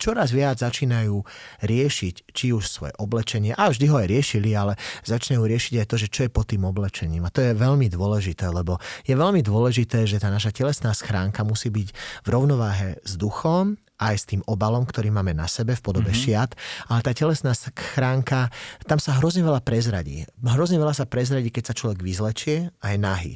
[0.01, 1.21] čoraz viac začínajú
[1.61, 4.73] riešiť či už svoje oblečenie, a vždy ho aj riešili, ale
[5.05, 7.29] začínajú riešiť aj to, že čo je pod tým oblečením.
[7.29, 11.69] A to je veľmi dôležité, lebo je veľmi dôležité, že tá naša telesná schránka musí
[11.69, 11.87] byť
[12.25, 16.25] v rovnováhe s duchom, aj s tým obalom, ktorý máme na sebe v podobe mm-hmm.
[16.25, 16.51] šiat,
[16.89, 18.49] ale tá telesná schránka,
[18.89, 20.25] tam sa hrozne veľa prezradí.
[20.41, 23.33] Hrozne veľa sa prezradí, keď sa človek vyzlečie a je nahý.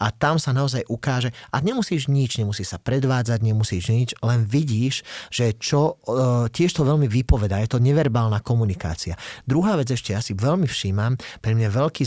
[0.00, 5.02] A tam sa naozaj ukáže, a nemusíš nič, nemusíš sa predvádzať, nemusíš nič, len vidíš,
[5.28, 9.18] že čo, e, tiež to veľmi vypoveda, je to neverbálna komunikácia.
[9.44, 12.04] Druhá vec ešte, ja si veľmi všímam, pre mňa veľký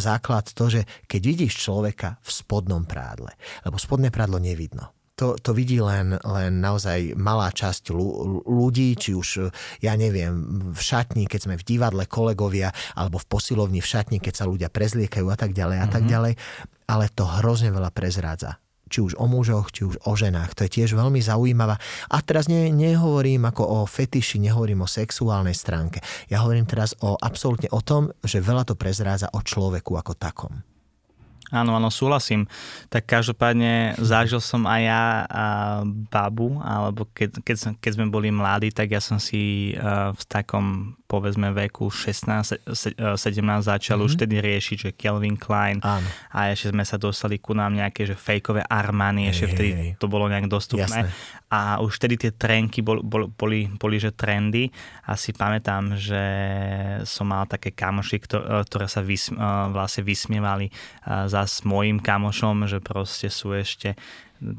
[0.00, 4.96] základ to, že keď vidíš človeka v spodnom prádle, lebo spodné prádlo nevidno.
[5.16, 7.88] to, to vidí len, len naozaj malá časť
[8.44, 9.48] ľudí, či už,
[9.80, 10.36] ja neviem,
[10.76, 14.68] v šatni, keď sme v divadle kolegovia, alebo v posilovni v šatni, keď sa ľudia
[14.68, 16.10] prezliekajú a tak ďalej a tak mhm.
[16.12, 16.32] ďalej.
[16.86, 20.54] Ale to hrozne veľa prezrádza či už o mužoch, či už o ženách.
[20.54, 21.74] To je tiež veľmi zaujímavá.
[22.06, 25.98] A teraz ne, nehovorím ako o fetiši, nehovorím o sexuálnej stránke.
[26.30, 30.62] Ja hovorím teraz o absolútne o tom, že veľa to prezrádza o človeku ako takom.
[31.54, 32.50] Áno, áno, súhlasím.
[32.90, 35.44] Tak každopádne zažil som aj ja a
[35.86, 40.98] babu, alebo keď, keď, keď sme boli mladí, tak ja som si uh, v takom
[41.06, 43.16] povedzme veku 16, 17
[43.62, 44.06] začal mm-hmm.
[44.10, 46.06] už tedy riešiť, že Kelvin Klein Áno.
[46.34, 49.90] a ešte sme sa dostali ku nám nejaké, že fejkové Armani, ešte vtedy hej.
[50.02, 51.06] to bolo nejak dostupné.
[51.06, 51.10] Jasné.
[51.46, 54.66] A už vtedy tie trenky bol, bol, boli, boli, že trendy
[55.06, 56.22] a si pamätám, že
[57.06, 59.30] som mal také kamoši, ktoré, ktoré sa vys,
[59.70, 60.74] vlastne vysmievali
[61.06, 63.94] za s mojim kamošom, že proste sú ešte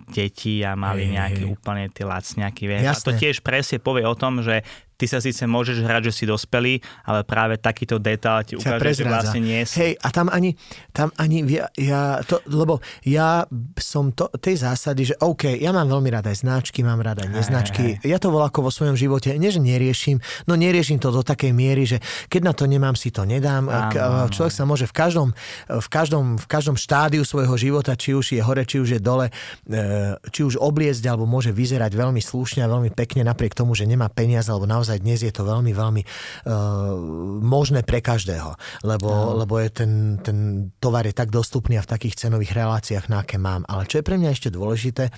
[0.10, 2.81] deti a mali nejaké úplne tie lacňaky.
[2.81, 4.65] A to tiež presne povie o tom, že
[4.97, 9.05] ty sa síce môžeš hrať, že si dospelý, ale práve takýto detail ti ukáže, že
[9.05, 9.77] vlastne nie si.
[9.77, 10.57] Hej, a tam ani,
[10.89, 13.45] tam ani ja, ja to, lebo ja
[13.77, 17.29] som to, tej zásady, že OK, ja mám veľmi rád aj značky, mám rád aj
[17.29, 17.81] neznačky.
[17.81, 18.10] Hej, hej.
[18.10, 20.17] Ja to ako vo svojom živote, nie že neriešim,
[20.49, 23.69] no neriešim to do takej miery, že keď na to nemám, si to nedám.
[23.69, 25.27] Áno, Človek sa môže v každom,
[25.67, 29.27] v, každom, v každom štádiu svojho života, či už je hore, či už je dole,
[29.27, 33.83] e, či už obliezť, alebo môže vyzerať veľmi slušne a veľmi pekne, napriek tomu, že
[33.83, 36.95] nemá peniaze, alebo naozaj naozaj dnes je to veľmi, veľmi uh,
[37.43, 38.56] možné pre každého,
[38.88, 39.43] lebo, no.
[39.43, 39.91] lebo je ten,
[40.23, 43.67] ten tovar je tak dostupný a v takých cenových reláciách, na aké mám.
[43.67, 45.12] Ale čo je pre mňa ešte dôležité,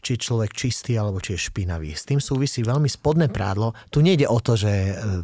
[0.00, 1.92] či človek čistý alebo či je špinavý.
[1.92, 3.76] S tým súvisí veľmi spodné prádlo.
[3.92, 5.20] Tu nejde o to, že uh,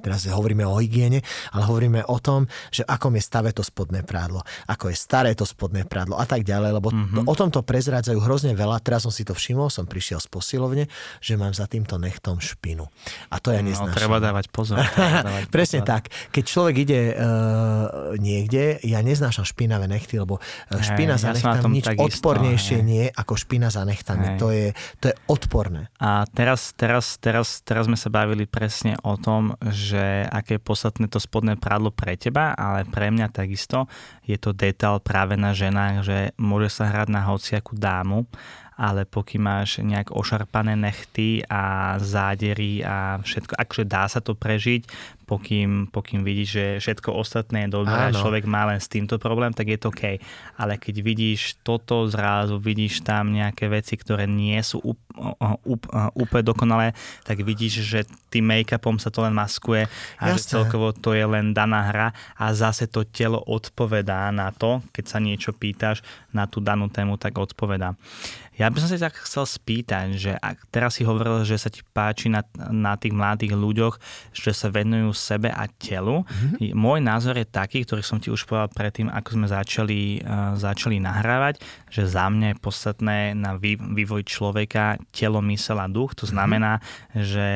[0.00, 1.20] teraz hovoríme o hygiene,
[1.52, 5.44] ale hovoríme o tom, že akom je stave to spodné prádlo, ako je staré to
[5.44, 7.28] spodné prádlo a tak ďalej, lebo mm-hmm.
[7.28, 8.80] o tomto prezrádzajú hrozne veľa.
[8.80, 10.84] Teraz som si to všimol, som prišiel z posilovne,
[11.20, 12.88] že mám za týmto nechtom špinu.
[13.30, 13.96] A to ja no, neznášam.
[13.96, 14.80] Treba dávať pozor.
[15.28, 15.92] dávať Presne pozor.
[15.92, 16.02] tak.
[16.32, 21.36] Keď človek ide uh, niekde, ja neznášam špinavé nechty, lebo uh, špina hey, za ja
[21.36, 24.40] nechtami nič odpornejšie isto, nie ako špina za nechtami.
[24.40, 25.92] To je, to je odporné.
[26.00, 31.06] A teraz, teraz, teraz, teraz sme sa bavili presne o tom, že aké je podstatné
[31.06, 33.90] to spodné prádlo pre teba, ale pre mňa takisto
[34.26, 38.26] je to detail práve na ženách, že môže sa hrať na hociakú dámu
[38.76, 44.84] ale pokým máš nejak ošarpané nechty a zádery a všetko, akože dá sa to prežiť,
[45.26, 49.50] pokým, pokým vidíš, že všetko ostatné je dobré a človek má len s týmto problém,
[49.50, 50.22] tak je to OK.
[50.54, 55.00] Ale keď vidíš toto zrazu, vidíš tam nejaké veci, ktoré nie sú up,
[55.66, 55.82] up,
[56.14, 56.86] úplne dokonalé,
[57.26, 59.90] tak vidíš, že tým make-upom sa to len maskuje
[60.22, 60.38] a Jasne.
[60.38, 62.08] že celkovo to je len daná hra
[62.38, 67.18] a zase to telo odpovedá na to, keď sa niečo pýtaš na tú danú tému,
[67.18, 67.98] tak odpovedá.
[68.56, 71.84] Ja by som sa tak chcel spýtať, že ak teraz si hovoril, že sa ti
[71.84, 72.40] páči na,
[72.72, 74.00] na tých mladých ľuďoch,
[74.32, 76.24] že sa venujú sebe a telu.
[76.24, 76.72] Mm-hmm.
[76.72, 80.96] Môj názor je taký, ktorý som ti už povedal predtým, ako sme začali, uh, začali
[80.96, 81.60] nahrávať,
[81.92, 86.16] že za mňa je podstatné na vývoj človeka telo, mysel a duch.
[86.16, 86.32] To mhm.
[86.32, 87.22] znamená, mm-hmm.
[87.28, 87.48] že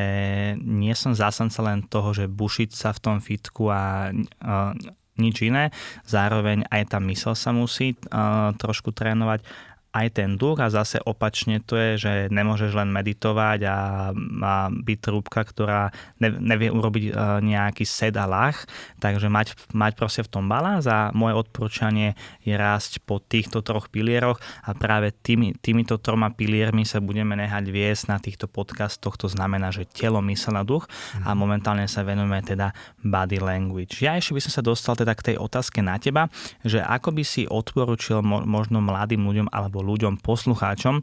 [0.60, 4.76] nie som zásanca len toho, že bušiť sa v tom fitku a uh,
[5.20, 5.68] nič iné.
[6.08, 9.44] Zároveň aj tá mysel sa musí uh, trošku trénovať
[9.90, 13.78] aj ten duch a zase opačne to je, že nemôžeš len meditovať a,
[14.14, 15.90] a byť trúbka, ktorá
[16.22, 18.70] ne, nevie urobiť uh, nejaký sed a lach,
[19.02, 22.14] takže mať, mať proste v tom balans a moje odporúčanie
[22.46, 27.66] je rásť po týchto troch pilieroch a práve tými, týmito troma piliermi sa budeme nehať
[27.66, 31.26] viesť na týchto podcastoch, to znamená, že telo, mysel a duch mm.
[31.26, 31.36] a mhm.
[31.36, 32.70] momentálne sa venujeme teda
[33.02, 33.98] body language.
[34.06, 36.30] Ja ešte by som sa dostal teda k tej otázke na teba,
[36.62, 41.00] že ako by si odporúčil mo, možno mladým ľuďom alebo alebo ľuďom, poslucháčom,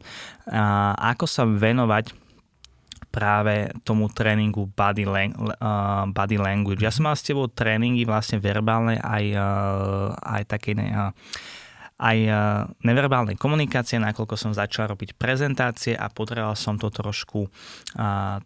[1.02, 2.14] ako sa venovať
[3.10, 5.34] práve tomu tréningu body, lang,
[6.14, 6.78] body language.
[6.78, 9.34] Ja som mal s tebou tréningy vlastne verbálne aj,
[10.22, 11.10] aj také uh,
[11.98, 12.18] aj
[12.86, 17.50] neverbálnej komunikácie, nakoľko som začal robiť prezentácie a potreboval som to trošku,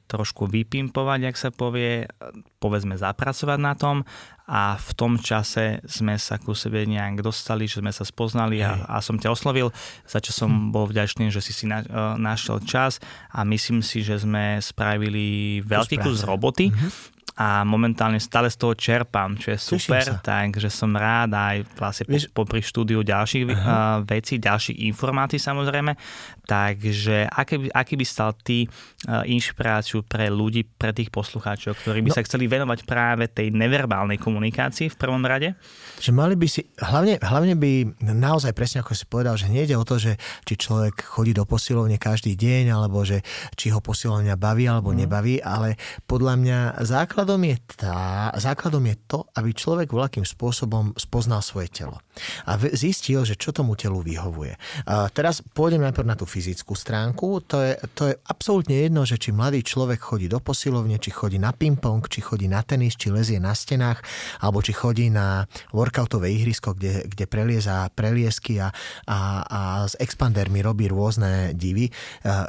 [0.08, 2.08] trošku vypimpovať, ak sa povie,
[2.56, 4.08] povedzme zapracovať na tom
[4.52, 8.84] a v tom čase sme sa ku sebe nejak dostali, že sme sa spoznali a,
[8.84, 9.72] a som ťa oslovil,
[10.04, 10.68] za čo som hm.
[10.68, 11.80] bol vďačný, že si si na,
[12.20, 13.00] našiel čas
[13.32, 16.68] a myslím si, že sme spravili veľký kus roboty.
[16.68, 22.04] Mm-hmm a momentálne stále z toho čerpám, čo je super, takže som rád aj vlastne
[22.04, 25.96] po, popri štúdiu ďalších uh, vecí, ďalších informácií samozrejme,
[26.44, 32.04] takže aký by, aký by stal ty uh, inšpiráciu pre ľudí, pre tých poslucháčov, ktorí
[32.04, 35.56] by no, sa chceli venovať práve tej neverbálnej komunikácii v prvom rade?
[36.02, 39.86] Že mali by si, hlavne, hlavne by naozaj presne ako si povedal, že nejde o
[39.86, 43.22] to, že či človek chodí do posilovne každý deň, alebo že
[43.54, 44.96] či ho posilovňa baví alebo mm.
[45.00, 50.90] nebaví, ale podľa mňa základ základom je, tá, základom je to, aby človek voľakým spôsobom
[50.98, 52.02] spoznal svoje telo
[52.44, 54.58] a zistil, že čo tomu telu vyhovuje.
[54.90, 57.40] A teraz pôjdem najprv na tú fyzickú stránku.
[57.48, 61.38] To je, to je absolútne jedno, že či mladý človek chodí do posilovne, či chodí
[61.38, 64.02] na ping-pong, či chodí na tenis, či lezie na stenách,
[64.42, 65.46] alebo či chodí na
[65.92, 68.72] workoutové ihrisko, kde, kde prelieza preliesky a,
[69.04, 71.92] a, a s expandermi robí rôzne divy.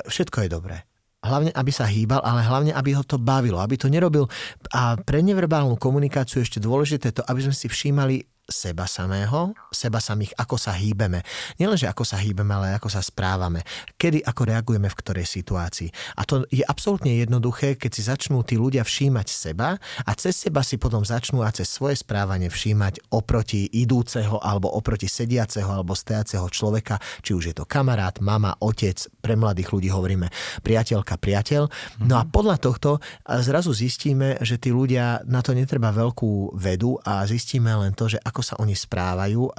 [0.08, 0.78] Všetko je dobré
[1.24, 4.28] hlavne, aby sa hýbal, ale hlavne, aby ho to bavilo, aby to nerobil.
[4.76, 10.36] A pre neverbálnu komunikáciu ešte dôležité to, aby sme si všímali seba samého, seba samých,
[10.36, 11.24] ako sa hýbeme.
[11.56, 13.64] Nielenže ako sa hýbeme, ale ako sa správame.
[13.96, 15.90] Kedy, ako reagujeme v ktorej situácii.
[16.20, 20.60] A to je absolútne jednoduché, keď si začnú tí ľudia všímať seba a cez seba
[20.60, 26.46] si potom začnú a cez svoje správanie všímať oproti idúceho alebo oproti sediaceho alebo stojaceho
[26.52, 30.28] človeka, či už je to kamarát, mama, otec, pre mladých ľudí hovoríme
[30.62, 31.72] priateľka, priateľ.
[32.04, 37.24] No a podľa tohto zrazu zistíme, že tí ľudia na to netreba veľkú vedu a
[37.24, 39.52] zistíme len to, že ako sa oni správajú, e,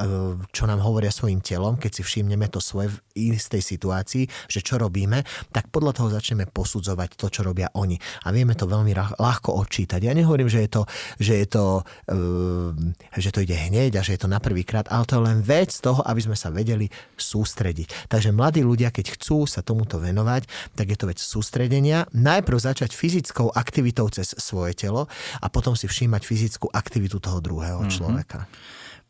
[0.51, 2.99] čo nám hovoria svojim telom, keď si všimneme to svoje v
[3.39, 5.23] istej situácii, že čo robíme,
[5.55, 7.95] tak podľa toho začneme posudzovať to, čo robia oni.
[8.27, 10.03] A vieme to veľmi ľahko odčítať.
[10.03, 10.83] Ja nehovorím, že je to,
[11.23, 11.65] že je to,
[12.11, 15.23] e, že to ide hneď a že je to na prvý krát, ale to je
[15.23, 18.11] len vec toho, aby sme sa vedeli sústrediť.
[18.11, 22.11] Takže mladí ľudia, keď chcú sa tomuto venovať, tak je to vec sústredenia.
[22.11, 25.07] Najprv začať fyzickou aktivitou cez svoje telo
[25.39, 27.95] a potom si všímať fyzickú aktivitu toho druhého mm-hmm.
[27.95, 28.51] človeka.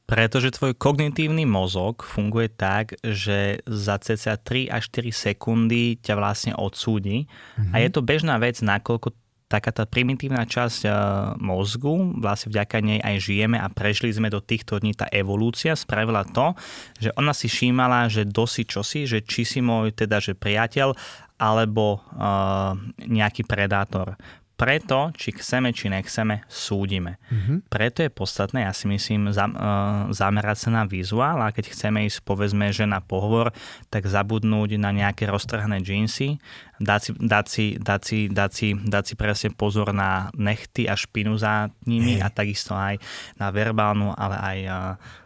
[0.05, 6.53] Pretože tvoj kognitívny mozog funguje tak, že za cca 3 až 4 sekundy ťa vlastne
[6.53, 7.25] odsúdi.
[7.25, 7.73] Mm-hmm.
[7.73, 9.17] A je to bežná vec, nakoľko
[9.49, 10.93] taká tá primitívna časť uh,
[11.39, 16.27] mozgu, vlastne vďaka nej aj žijeme a prežili sme do týchto dní, tá evolúcia spravila
[16.27, 16.57] to,
[16.99, 20.97] že ona si všímala, že dosi čosi, že či si môj teda, že priateľ
[21.39, 24.17] alebo uh, nejaký predátor
[24.55, 27.19] preto, či chceme, či nechceme, súdime.
[27.27, 27.57] Mm-hmm.
[27.67, 32.07] Preto je podstatné, ja si myslím, za, uh, zamerať sa na vizuál a keď chceme
[32.07, 33.51] ísť, povedzme, že na pohovor,
[33.91, 36.39] tak zabudnúť na nejaké roztrhané džínsy,
[36.79, 40.95] dať si, dať si, dať si, dať si, dať si presne pozor na nechty a
[40.95, 42.25] špinu za nimi hey.
[42.25, 43.03] a takisto aj
[43.35, 45.23] na verbálnu, ale aj, uh,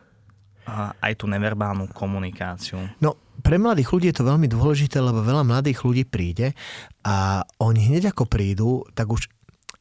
[1.00, 2.76] aj tú neverbálnu komunikáciu.
[3.00, 6.52] No, pre mladých ľudí je to veľmi dôležité, lebo veľa mladých ľudí príde
[7.06, 9.30] a oni hneď ako prídu, tak už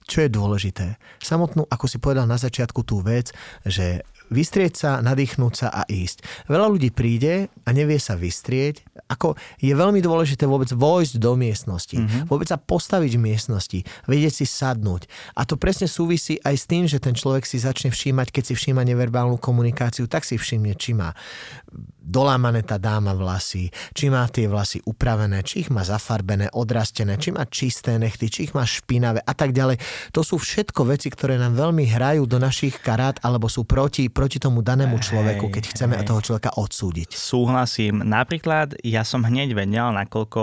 [0.08, 0.96] čo je dôležité?
[1.20, 3.36] Samotnú, ako si povedal na začiatku tú vec,
[3.68, 6.48] že vystrieť sa, nadýchnúť sa a ísť.
[6.52, 8.84] Veľa ľudí príde a nevie sa vystrieť.
[9.08, 11.98] Ako je veľmi dôležité vôbec vojsť do miestnosti.
[11.98, 12.28] Mm-hmm.
[12.28, 13.80] Vôbec sa postaviť v miestnosti.
[14.06, 15.08] Vedieť si sadnúť.
[15.36, 18.54] A to presne súvisí aj s tým, že ten človek si začne všímať, keď si
[18.56, 21.16] všíma neverbálnu komunikáciu, tak si všimne, či má
[22.08, 27.36] dolámané tá dáma vlasy, či má tie vlasy upravené, či ich má zafarbené, odrastené, či
[27.36, 29.78] má čisté nechty, či ich má špinavé a tak ďalej.
[30.16, 34.40] To sú všetko veci, ktoré nám veľmi hrajú do našich karát alebo sú proti, proti
[34.40, 36.08] tomu danému človeku, keď chceme hej.
[36.08, 37.14] toho človeka odsúdiť.
[37.14, 38.08] Súhlasím.
[38.08, 40.42] Napríklad ja som hneď vedel, nakoľko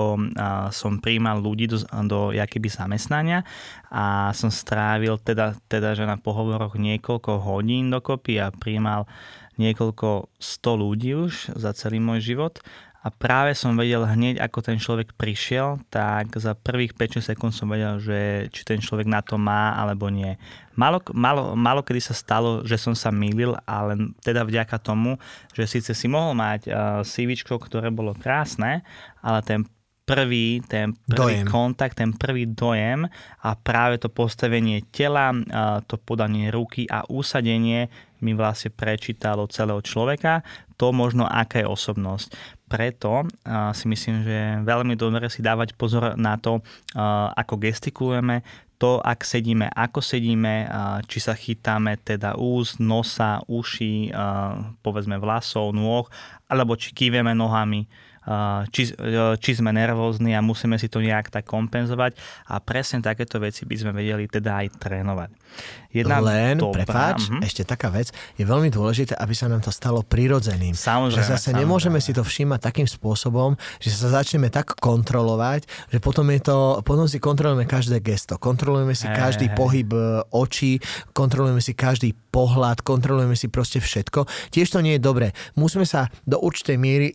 [0.69, 3.47] som príjmal ľudí do, do jakéby zamestnania
[3.89, 9.07] a som strávil teda, teda že na pohovoroch niekoľko hodín dokopy a príjmal
[9.57, 12.59] niekoľko sto ľudí už za celý môj život
[13.05, 17.69] a práve som vedel hneď, ako ten človek prišiel, tak za prvých 5 sekúnd som
[17.69, 20.41] vedel, že či ten človek na to má alebo nie.
[20.73, 25.21] Malo, malo, malo kedy sa stalo, že som sa mýlil, ale teda vďaka tomu,
[25.53, 28.81] že síce si mohol mať uh, CV, ktoré bolo krásne,
[29.21, 29.69] ale ten
[30.09, 31.49] prvý, ten prvý dojem.
[31.49, 33.05] kontakt, ten prvý dojem
[33.41, 35.33] a práve to postavenie tela,
[35.89, 37.89] to podanie ruky a usadenie
[38.25, 40.41] mi vlastne prečítalo celého človeka,
[40.81, 42.33] to možno aká je osobnosť.
[42.65, 43.29] Preto
[43.77, 46.65] si myslím, že je veľmi dobre si dávať pozor na to,
[47.37, 48.41] ako gestikulujeme,
[48.75, 50.67] to, ak sedíme, ako sedíme,
[51.07, 54.11] či sa chytáme teda úst, nosa, uši,
[54.83, 56.11] povedzme vlasov, nôh,
[56.51, 57.87] alebo či kýveme nohami,
[58.73, 58.83] či,
[59.41, 62.17] či sme nervózni a musíme si to nejak tak kompenzovať
[62.49, 65.31] a presne takéto veci by sme vedeli teda aj trénovať.
[65.95, 67.47] Jedna Len, dobrá, prepáč, uh-huh.
[67.47, 70.75] ešte taká vec, je veľmi dôležité, aby sa nám to stalo prirodzeným.
[70.75, 71.23] Samozrejme.
[71.23, 71.61] Že zase samozrejme.
[71.63, 76.83] nemôžeme si to všímať takým spôsobom, že sa začneme tak kontrolovať, že potom, je to,
[76.83, 79.55] potom si kontrolujeme každé gesto, kontrolujeme si hey, každý hey.
[79.55, 80.83] pohyb e, očí,
[81.15, 84.27] kontrolujeme si každý pohľad, kontrolujeme si proste všetko.
[84.51, 85.31] Tiež to nie je dobré.
[85.55, 87.15] Musíme sa do určitej miery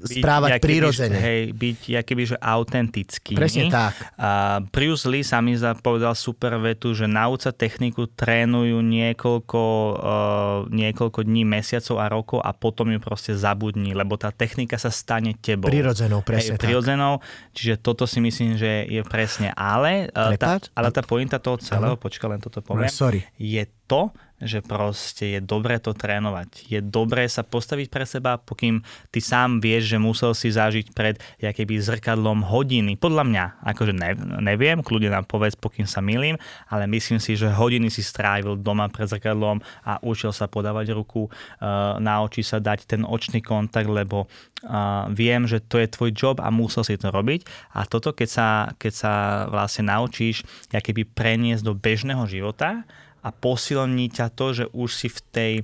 [0.00, 1.18] uh, byť, správať prirodzene.
[1.20, 3.36] Hej, byť keby, že autentický.
[3.36, 3.94] Presne tak.
[4.16, 9.62] A Bruce Lee sa mi povedal super vetu, že nauca techniku trénujú niekoľko,
[10.00, 14.88] uh, niekoľko dní, mesiacov a rokov a potom ju proste zabudni, lebo tá technika sa
[14.88, 15.68] stane tebou.
[15.68, 17.20] Prirodzenou, presne hej, prirodzenou,
[17.52, 19.52] čiže toto si myslím, že je presne.
[19.52, 23.20] Ale, uh, tá, ale tá pointa toho celého, počkaj, len toto poviem, no, sorry.
[23.36, 26.64] je to, že proste je dobré to trénovať.
[26.64, 28.80] Je dobré sa postaviť pre seba, pokým
[29.12, 32.96] ty sám vieš, že musel si zažiť pred keby zrkadlom hodiny.
[32.96, 36.40] Podľa mňa, akože ne, neviem, kľudne nám povedz, pokým sa milím,
[36.72, 41.28] ale myslím si, že hodiny si strávil doma pred zrkadlom a učil sa podávať ruku,
[41.28, 46.36] uh, naučí sa dať ten očný kontakt, lebo uh, viem, že to je tvoj job
[46.40, 47.44] a musel si to robiť.
[47.76, 48.48] A toto, keď sa,
[48.80, 49.12] keď sa
[49.52, 52.88] vlastne naučíš keby preniesť do bežného života,
[53.20, 55.54] a posilní ťa to, že už si v tej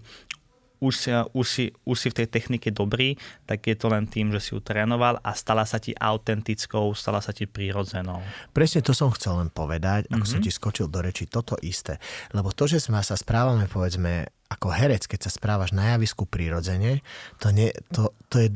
[0.76, 3.16] už si, už, si, už si v tej technike dobrý,
[3.48, 7.24] tak je to len tým, že si ju trénoval a stala sa ti autentickou, stala
[7.24, 8.20] sa ti prírodzenou.
[8.52, 10.28] Presne to som chcel len povedať, ako mm-hmm.
[10.28, 11.96] som ti skočil do reči, toto isté.
[12.36, 17.00] Lebo to, že sme sa správame, povedzme, ako herec, keď sa správaš na javisku prírodzene,
[17.40, 18.48] to, nie, to, to je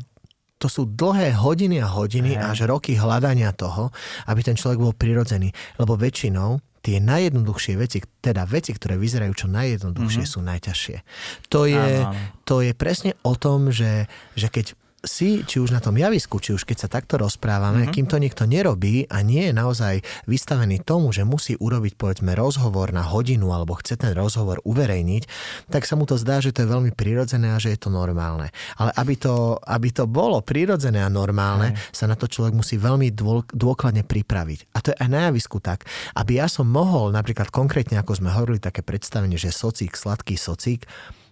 [0.61, 2.53] to sú dlhé hodiny a hodiny Aha.
[2.53, 3.88] až roky hľadania toho,
[4.28, 5.57] aby ten človek bol prirodzený.
[5.80, 10.37] Lebo väčšinou tie najjednoduchšie veci, teda veci, ktoré vyzerajú čo najjednoduchšie, mm-hmm.
[10.37, 10.97] sú najťažšie.
[11.53, 12.09] To je,
[12.49, 16.53] to je presne o tom, že, že keď si, či už na tom javisku, či
[16.53, 17.94] už keď sa takto rozprávame, mm-hmm.
[17.96, 19.94] kým to niekto nerobí a nie je naozaj
[20.28, 25.22] vystavený tomu, že musí urobiť povedzme rozhovor na hodinu alebo chce ten rozhovor uverejniť,
[25.72, 28.53] tak sa mu to zdá, že to je veľmi prirodzené a že je to normálne.
[28.76, 31.78] Ale aby to, aby to bolo prirodzené a normálne, Aj.
[31.96, 33.09] sa na to človek musí veľmi
[33.51, 34.76] dôkladne pripraviť.
[34.76, 35.88] A to je aj na javisku tak.
[36.12, 40.84] Aby ja som mohol, napríklad konkrétne, ako sme hovorili, také predstavenie, že socík, sladký socík,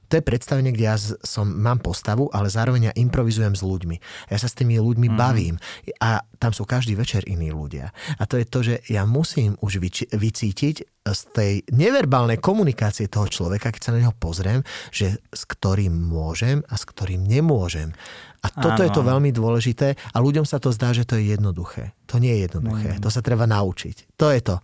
[0.08, 3.96] to je predstavenie, kde ja som, mám postavu, ale zároveň ja improvizujem s ľuďmi.
[4.32, 5.16] Ja sa s tými ľuďmi mm.
[5.16, 5.60] bavím
[6.00, 7.92] a tam sú každý večer iní ľudia.
[8.16, 13.28] A to je to, že ja musím už vyči- vycítiť z tej neverbálnej komunikácie toho
[13.28, 17.92] človeka, keď sa na neho pozriem, že s ktorým môžem a s ktorým nemôžem.
[18.38, 18.86] A toto Áno.
[18.86, 21.92] je to veľmi dôležité a ľuďom sa to zdá, že to je jednoduché.
[22.06, 22.96] To nie je jednoduché.
[22.96, 23.02] Mm.
[23.02, 24.14] To sa treba naučiť.
[24.16, 24.56] To je to.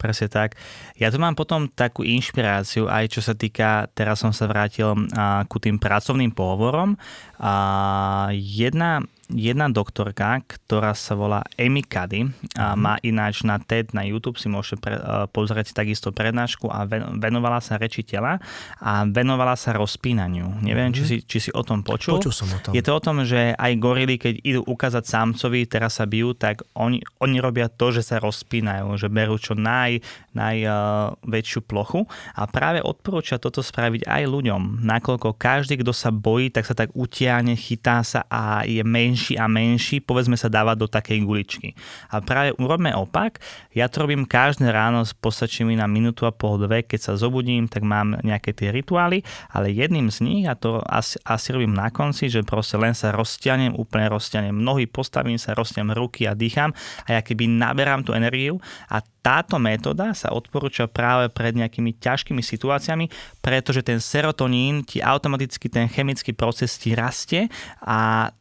[0.00, 0.56] Presne tak.
[0.96, 5.44] Ja tu mám potom takú inšpiráciu, aj čo sa týka, teraz som sa vrátil a,
[5.44, 6.96] ku tým pracovným pohovorom.
[7.36, 12.78] A, jedna jedna doktorka, ktorá sa volá Amy Cuddy a mhm.
[12.78, 14.96] má ináč na TED, na YouTube si môžete pre,
[15.30, 16.84] pozrieť takisto prednášku a
[17.16, 18.42] venovala sa reči tela
[18.82, 20.60] a venovala sa rozpínaniu.
[20.60, 21.06] Neviem, mm-hmm.
[21.06, 22.18] či, si, či si o tom počul.
[22.18, 22.74] Počul som o tom.
[22.74, 26.66] Je to o tom, že aj gorily, keď idú ukázať samcovi, teraz sa bijú, tak
[26.74, 30.02] oni, oni robia to, že sa rozpínajú, že berú čo naj,
[30.34, 32.00] najväčšiu uh, plochu
[32.34, 36.90] a práve odporúča toto spraviť aj ľuďom, nakoľko každý, kto sa bojí, tak sa tak
[36.96, 41.68] utiahne, chytá sa a je menší menší a menší, povedzme sa dávať do takej guličky.
[42.08, 43.36] A práve urobme opak,
[43.76, 47.68] ja to robím každé ráno, postačí mi na minútu a pol, dve, keď sa zobudím,
[47.68, 49.20] tak mám nejaké tie rituály,
[49.52, 53.12] ale jedným z nich, a to asi, asi robím na konci, že proste len sa
[53.12, 56.72] rozťanem, úplne rozťanem nohy, postavím sa, rozťanem ruky a dýcham
[57.04, 58.56] a ja keby naberám tú energiu
[58.88, 63.12] a táto metóda sa odporúča práve pred nejakými ťažkými situáciami,
[63.44, 67.52] pretože ten serotonín ti automaticky ten chemický proces ti rastie
[67.84, 68.32] a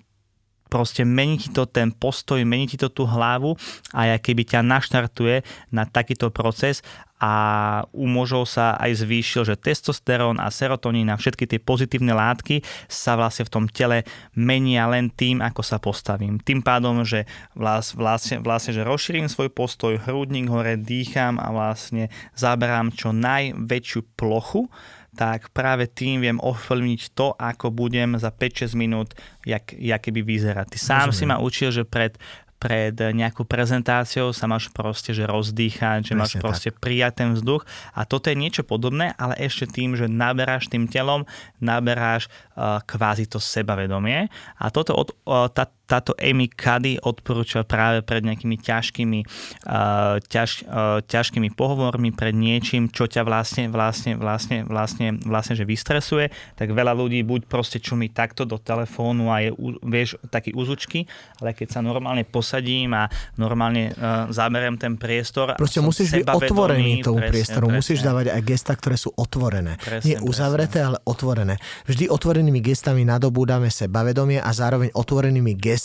[0.69, 3.57] proste mení ti to ten postoj, mení ti to tú hlavu
[3.91, 5.41] a keby ťa naštartuje
[5.73, 6.85] na takýto proces
[7.19, 7.33] a
[7.91, 13.19] u mužov sa aj zvýšil, že testosterón a serotonín a všetky tie pozitívne látky sa
[13.19, 14.07] vlastne v tom tele
[14.39, 16.39] menia len tým, ako sa postavím.
[16.39, 17.27] Tým pádom, že
[17.59, 22.07] vlastne, vlastne že rozšírim svoj postoj, hrudník hore, dýcham a vlastne
[22.39, 24.71] zaberám čo najväčšiu plochu
[25.19, 29.11] tak práve tým viem ovplyvniť to, ako budem za 5-6 minút,
[29.43, 30.71] jak, jak keby vyzerať.
[30.71, 31.19] Ty sám Rozumiem.
[31.19, 32.15] si ma učil, že pred,
[32.55, 36.79] pred nejakou prezentáciou sa máš proste že rozdýchať, že Presne máš proste tak.
[36.79, 41.27] prijať ten vzduch a toto je niečo podobné, ale ešte tým, že naberáš tým telom,
[41.59, 48.05] naberáš uh, kvázi to sebavedomie a toto od, uh, tá, táto Amy Cuddy odporúča práve
[48.05, 49.19] pred nejakými ťažkými,
[49.65, 55.65] uh, ťaž, uh, ťažkými pohovormi, pred niečím, čo ťa vlastne, vlastne, vlastne, vlastne, vlastne, že
[55.65, 59.49] vystresuje, tak veľa ľudí buď proste čumí takto do telefónu a je,
[59.81, 61.09] vieš, taký uzučky,
[61.41, 63.09] ale keď sa normálne posadím a
[63.41, 65.57] normálne uh, zaberiem ten priestor.
[65.57, 67.79] Proste musíš byť otvorený tomu priestoru, presne.
[67.81, 69.81] musíš dávať aj gesta, ktoré sú otvorené.
[69.81, 70.87] Presne, Nie uzavreté, presne.
[70.93, 71.57] ale otvorené.
[71.89, 75.78] Vždy otvorenými gestami nadobúdame sebavedomie a zároveň otvorenými gestami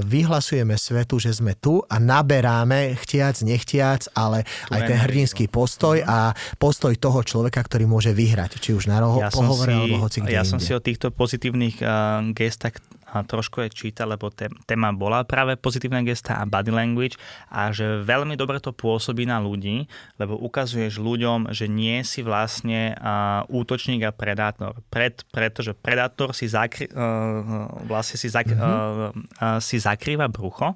[0.00, 6.00] vyhlasujeme svetu, že sme tu a naberáme, chtiac, nechtiac, ale tu aj ten hrdinský postoj
[6.00, 6.08] mhm.
[6.08, 6.18] a
[6.56, 10.18] postoj toho človeka, ktorý môže vyhrať, či už na roho, ja pohovore, si, alebo hoci
[10.24, 10.52] kde Ja inde.
[10.56, 12.80] som si o týchto pozitívnych uh, gestách
[13.12, 14.32] trošku je čítal, lebo
[14.64, 17.20] téma bola práve pozitívne gesta a body language
[17.52, 19.84] a že veľmi dobre to pôsobí na ľudí,
[20.16, 22.96] lebo ukazuješ ľuďom, že nie si vlastne
[23.52, 24.80] útočník a predátor.
[24.88, 26.88] Pred, pretože predátor si, zakry,
[27.84, 29.60] vlastne si, zak, mm-hmm.
[29.60, 30.72] si zakrýva brucho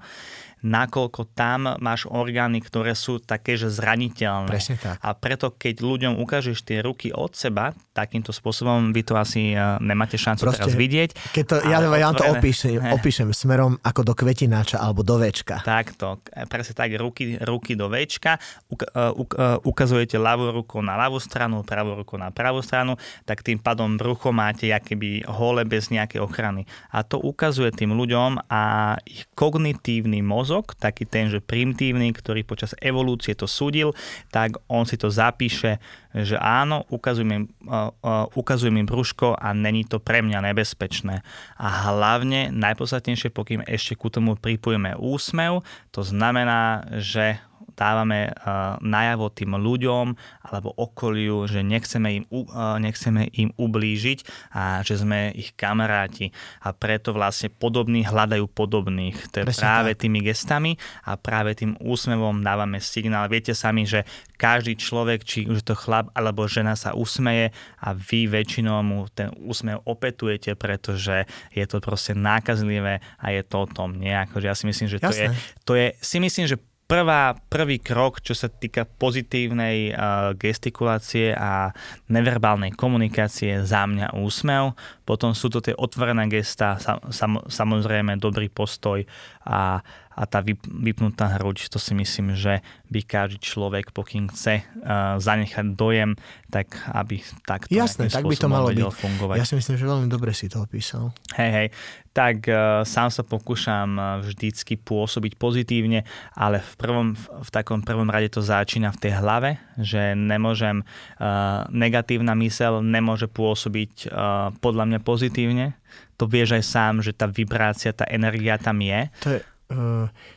[0.67, 4.51] nakoľko tam máš orgány, ktoré sú také, že zraniteľné.
[4.51, 4.99] Presne tak.
[4.99, 9.79] A preto, keď ľuďom ukážeš tie ruky od seba, takýmto spôsobom vy to asi uh,
[9.79, 11.11] nemáte šancu Proste, teraz vidieť.
[11.33, 15.63] Keď to, ja, ja to opíšem, opíšem smerom ako do kvetináča alebo do večka.
[15.63, 16.19] Takto,
[16.51, 18.43] presne tak, ruky, ruky do večka,
[18.75, 19.15] uh,
[19.63, 24.35] ukazujete ľavú ruku na ľavú stranu, pravú ruku na pravú stranu, tak tým pádom brucho
[24.35, 26.67] máte akéby hole bez nejakej ochrany.
[26.91, 32.41] A to ukazuje tým ľuďom a ich kognitívny mozog mozog, taký ten, že primitívny, ktorý
[32.49, 33.93] počas evolúcie to súdil,
[34.33, 35.77] tak on si to zapíše,
[36.17, 41.21] že áno, ukazujem im, uh, uh, ukazujem im brúško a není to pre mňa nebezpečné.
[41.61, 45.61] A hlavne, najpodstatnejšie, pokým ešte ku tomu pripojíme úsmev,
[45.93, 47.37] to znamená, že
[47.77, 50.17] dávame uh, najavo tým ľuďom
[50.49, 56.33] alebo okoliu, že nechceme im, uh, nechceme im ublížiť a že sme ich kamaráti.
[56.65, 59.31] A preto vlastne podobní hľadajú podobných.
[59.37, 60.01] To je Presne práve tak.
[60.09, 60.73] tými gestami
[61.05, 63.29] a práve tým úsmevom dávame signál.
[63.29, 64.09] Viete sami, že
[64.41, 69.33] každý človek, či už to chlap alebo žena sa usmeje a vy väčšinou mu ten
[69.41, 73.97] úsmev opetujete, pretože je to proste nákazlivé a je to o tom.
[73.97, 74.25] Nie?
[74.25, 75.29] Akože ja si myslím, že to je,
[75.65, 76.57] to je, si myslím, že
[76.87, 81.75] prvá, prvý krok, čo sa týka pozitívnej uh, gestikulácie a
[82.07, 84.79] neverbálnej komunikácie za mňa úsmev.
[85.03, 89.03] Potom sú to tie otvorené gesta, sam, sam, samozrejme dobrý postoj
[89.43, 89.83] a
[90.17, 95.77] a tá vypnutá hruď, to si myslím, že by každý človek, pokým chce uh, zanechať
[95.77, 96.17] dojem,
[96.49, 98.81] tak aby takto Jasné, tak by to malo byť.
[98.97, 99.37] fungovať.
[99.37, 101.13] Ja si myslím, že veľmi dobre si to opísal.
[101.37, 101.69] Hej, hej.
[102.17, 108.33] Tak uh, sám sa pokúšam vždycky pôsobiť pozitívne, ale v, prvom, v takom prvom rade
[108.33, 110.81] to začína v tej hlave, že nemôžem,
[111.21, 115.77] uh, negatívna mysel nemôže pôsobiť uh, podľa mňa pozitívne.
[116.17, 119.13] To vieš aj sám, že tá vibrácia, tá energia tam je.
[119.21, 119.56] To je Eh,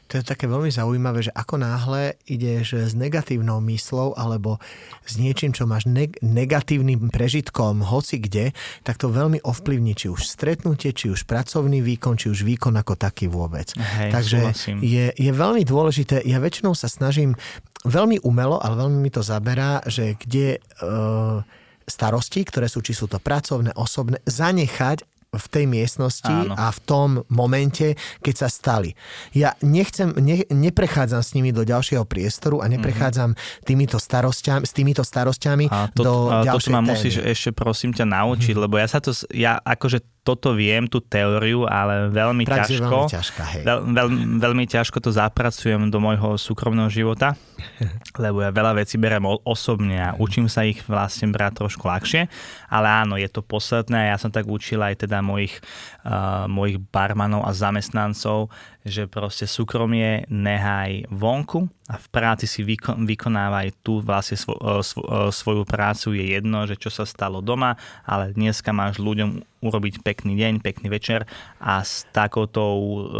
[0.09, 4.57] to je také veľmi zaujímavé, že ako náhle ideš s negatívnou myslou alebo
[5.05, 10.25] s niečím, čo máš neg- negatívnym prežitkom hoci kde, tak to veľmi ovplyvní či už
[10.25, 13.69] stretnutie, či už pracovný výkon, či už výkon ako taký vôbec.
[13.77, 14.39] Hej, Takže
[14.81, 17.37] je, je veľmi dôležité, ja väčšinou sa snažím
[17.85, 20.57] veľmi umelo, ale veľmi mi to zaberá, že kde...
[20.81, 21.45] Uh,
[21.89, 26.57] starosti, ktoré sú, či sú to pracovné, osobné, zanechať v tej miestnosti Áno.
[26.57, 27.93] a v tom momente,
[28.25, 28.97] keď sa stali.
[29.29, 33.65] Ja nechcem, ne, neprechádzam s nimi do ďalšieho priestoru a neprechádzam mm-hmm.
[33.65, 37.93] týmito starosťami, s týmito starosťami a to, do a ďalšej to ma musíš ešte prosím
[37.93, 38.63] ťa naučiť, mm-hmm.
[38.65, 43.09] lebo ja sa to, ja akože toto viem, tú teóriu, ale veľmi Prax ťažko.
[43.09, 43.63] Veľmi, ťažká, hej.
[43.65, 44.07] Veľ, veľ,
[44.37, 47.33] veľmi ťažko to zapracujem do môjho súkromného života,
[48.23, 52.29] lebo ja veľa vecí berem osobne a učím sa ich vlastne brať trošku ľahšie,
[52.69, 55.57] ale áno, je to posledné a ja som tak učil aj teda mojich,
[56.05, 58.53] uh, mojich barmanov a zamestnancov,
[58.87, 64.79] že proste súkromie nehaj vonku a v práci si vyko- vykonávaj tu vlastne svo- uh,
[64.85, 66.13] svo- uh, svoju prácu.
[66.13, 67.75] Je jedno, že čo sa stalo doma,
[68.05, 71.27] ale dneska máš ľuďom urobiť pekný deň, pekný večer
[71.59, 72.63] a s takouto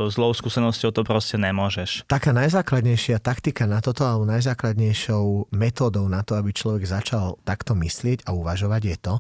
[0.08, 2.08] zlou skúsenosťou to proste nemôžeš.
[2.08, 8.24] Taká najzákladnejšia taktika na toto, alebo najzákladnejšou metódou na to, aby človek začal takto myslieť
[8.24, 9.16] a uvažovať je to,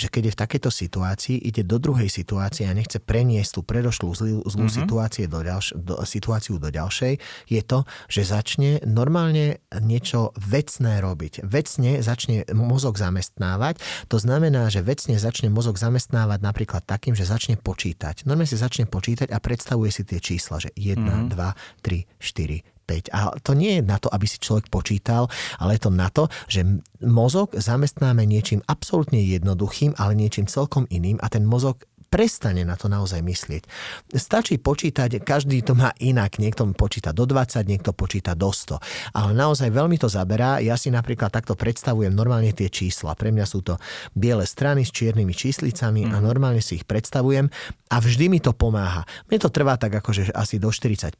[0.00, 4.08] že keď je v takejto situácii, ide do druhej situácie a nechce preniesť tú predošlú
[4.16, 4.80] zlú, zlú mm-hmm.
[4.80, 7.18] situácie do ďalš- do, situáciu do ďalšej,
[7.50, 11.42] je to, že začne normálne niečo vecné robiť.
[11.42, 17.58] Vecne začne mozog zamestnávať, to znamená, že vecne začne mozog zamestnávať napríklad takým, že začne
[17.58, 18.24] počítať.
[18.24, 21.34] Normálne si začne počítať a predstavuje si tie čísla, že 1, mm-hmm.
[21.34, 23.14] 2, 3, 4, 5.
[23.14, 26.26] A to nie je na to, aby si človek počítal, ale je to na to,
[26.50, 26.66] že
[27.00, 32.92] mozog zamestnáme niečím absolútne jednoduchým, ale niečím celkom iným a ten mozog prestane na to
[32.92, 33.64] naozaj myslieť.
[34.12, 38.76] Stačí počítať, každý to má inak, niekto počíta do 20, niekto počíta do 100.
[39.16, 40.60] Ale naozaj veľmi to zaberá.
[40.60, 43.16] Ja si napríklad takto predstavujem normálne tie čísla.
[43.16, 43.80] Pre mňa sú to
[44.12, 46.24] biele strany s čiernymi číslicami a mhm.
[46.28, 47.48] normálne si ich predstavujem
[47.88, 49.08] a vždy mi to pomáha.
[49.28, 51.16] Mne to trvá tak akože asi do 45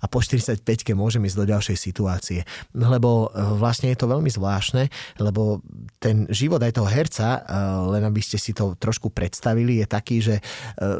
[0.00, 0.64] a po 45
[0.96, 2.40] môžem ísť do ďalšej situácie.
[2.72, 4.88] Lebo e, vlastne je to veľmi zvláštne,
[5.20, 5.60] lebo
[6.00, 7.52] ten život aj toho herca, e,
[7.92, 10.42] len aby ste si to trošku predstavili, je taký, že e,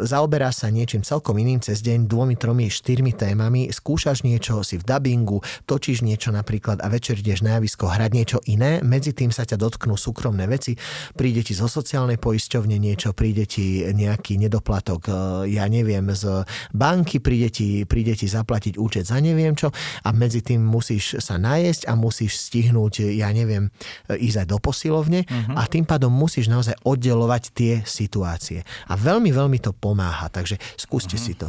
[0.07, 4.85] zaoberá sa niečím celkom iným cez deň, dvomi, tromi, štyrmi témami, skúšaš niečo, si v
[4.85, 9.43] dabingu, točíš niečo napríklad a večer ideš na javisko hrať niečo iné, medzi tým sa
[9.43, 10.77] ťa dotknú súkromné veci,
[11.15, 15.11] príde ti zo sociálnej poisťovne niečo, príde ti nejaký nedoplatok
[15.49, 19.71] ja neviem, z banky, príde ti, príde ti zaplatiť účet za neviem čo
[20.05, 23.71] a medzi tým musíš sa najesť a musíš stihnúť, ja neviem,
[24.09, 25.57] ísť aj do posilovne uh-huh.
[25.57, 28.67] a tým pádom musíš naozaj oddelovať tie situácie.
[28.91, 31.27] A veľmi, veľmi to pomáha, takže skúste uh-huh.
[31.31, 31.49] si to.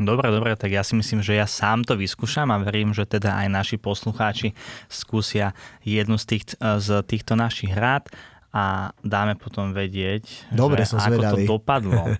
[0.00, 3.36] Dobre, dobre, tak ja si myslím, že ja sám to vyskúšam a verím, že teda
[3.36, 4.56] aj naši poslucháči
[4.88, 5.52] skúsia
[5.84, 8.08] jednu z, tých, z týchto našich rád
[8.50, 11.44] a dáme potom vedieť, dobre, že som ako zvedavý.
[11.44, 12.02] to dopadlo.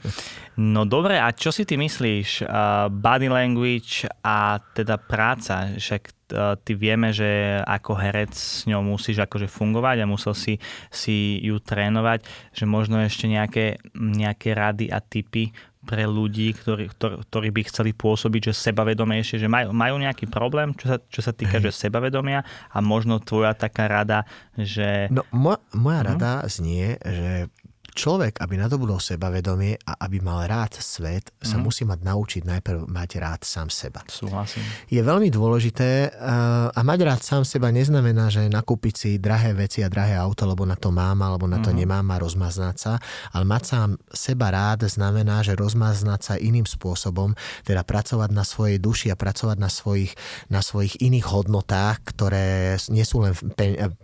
[0.61, 2.45] No dobre, a čo si ty myslíš?
[2.45, 6.20] Uh, body language a teda práca, však
[6.65, 10.57] ty vieme, že ako herec s ňou musíš akože fungovať a musel si,
[10.89, 12.25] si ju trénovať,
[12.55, 15.51] že možno ešte nejaké, nejaké rady a typy
[15.81, 20.93] pre ľudí, ktorí, ktorí, by chceli pôsobiť, že sebavedomejšie, že majú, majú nejaký problém, čo
[20.93, 24.29] sa, čo sa týka že sebavedomia a možno tvoja taká rada,
[24.61, 25.09] že...
[25.09, 26.11] No, moja, moja uh-huh.
[26.15, 27.49] rada znie, že
[27.93, 31.63] človek, aby nadobudol sebavedomie a aby mal rád svet, sa mhm.
[31.65, 34.01] musí mať naučiť najprv mať rád sám seba.
[34.07, 34.63] Súhlasím.
[34.89, 39.83] Je veľmi dôležité uh, a mať rád sám seba neznamená, že nakúpiť si drahé veci
[39.85, 41.77] a drahé auto, lebo na to mám alebo na to mm.
[41.83, 42.93] nemám a rozmaznať sa,
[43.35, 47.35] ale mať sám seba rád znamená, že rozmaznať sa iným spôsobom,
[47.67, 50.13] teda pracovať na svojej duši a pracovať na svojich,
[50.49, 53.35] na svojich iných hodnotách, ktoré nie sú len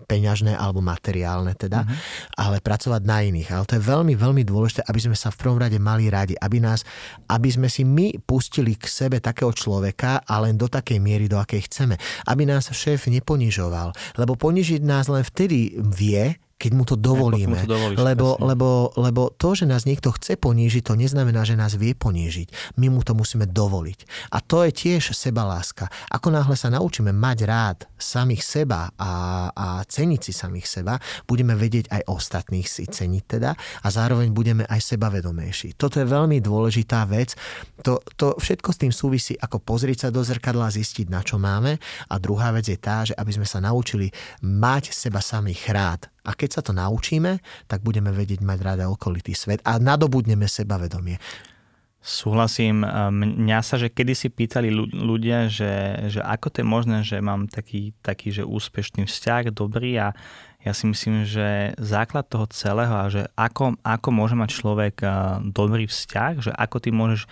[0.07, 1.97] peňažné alebo materiálne teda, mm.
[2.39, 3.49] ale pracovať na iných.
[3.53, 6.59] Ale to je veľmi, veľmi dôležité, aby sme sa v prvom rade mali radi, aby,
[6.59, 6.83] nás,
[7.29, 11.37] aby sme si my pustili k sebe takého človeka a len do takej miery, do
[11.37, 12.01] akej chceme.
[12.25, 17.53] Aby nás šéf neponižoval, lebo ponižiť nás len vtedy vie, keď mu to dovolíme.
[17.53, 21.53] Mu to dovolíš, lebo, lebo, lebo to, že nás niekto chce ponížiť, to neznamená, že
[21.53, 22.81] nás vie ponížiť.
[22.81, 24.33] My mu to musíme dovoliť.
[24.33, 25.93] A to je tiež sebaláska.
[26.09, 29.13] Ako náhle sa naučíme mať rád samých seba a,
[29.53, 30.97] a ceniť si samých seba,
[31.29, 33.53] budeme vedieť aj ostatných si ceniť teda
[33.85, 35.77] a zároveň budeme aj sebavedomejší.
[35.77, 37.37] Toto je veľmi dôležitá vec.
[37.85, 41.37] To, to všetko s tým súvisí, ako pozrieť sa do zrkadla a zistiť, na čo
[41.37, 41.77] máme.
[42.09, 44.09] A druhá vec je tá, že aby sme sa naučili
[44.41, 47.39] mať seba samých rád a keď sa to naučíme,
[47.71, 51.23] tak budeme vedieť mať rada okolitý svet a nadobudneme sebavedomie.
[52.07, 52.87] Súhlasím.
[52.87, 57.51] Mňa sa, že kedy si pýtali ľudia, že, že ako to je možné, že mám
[57.51, 60.15] taký, taký že úspešný vzťah, dobrý a
[60.63, 64.95] ja si myslím, že základ toho celého a že ako, ako môže mať človek
[65.51, 67.27] dobrý vzťah, že ako ty môžeš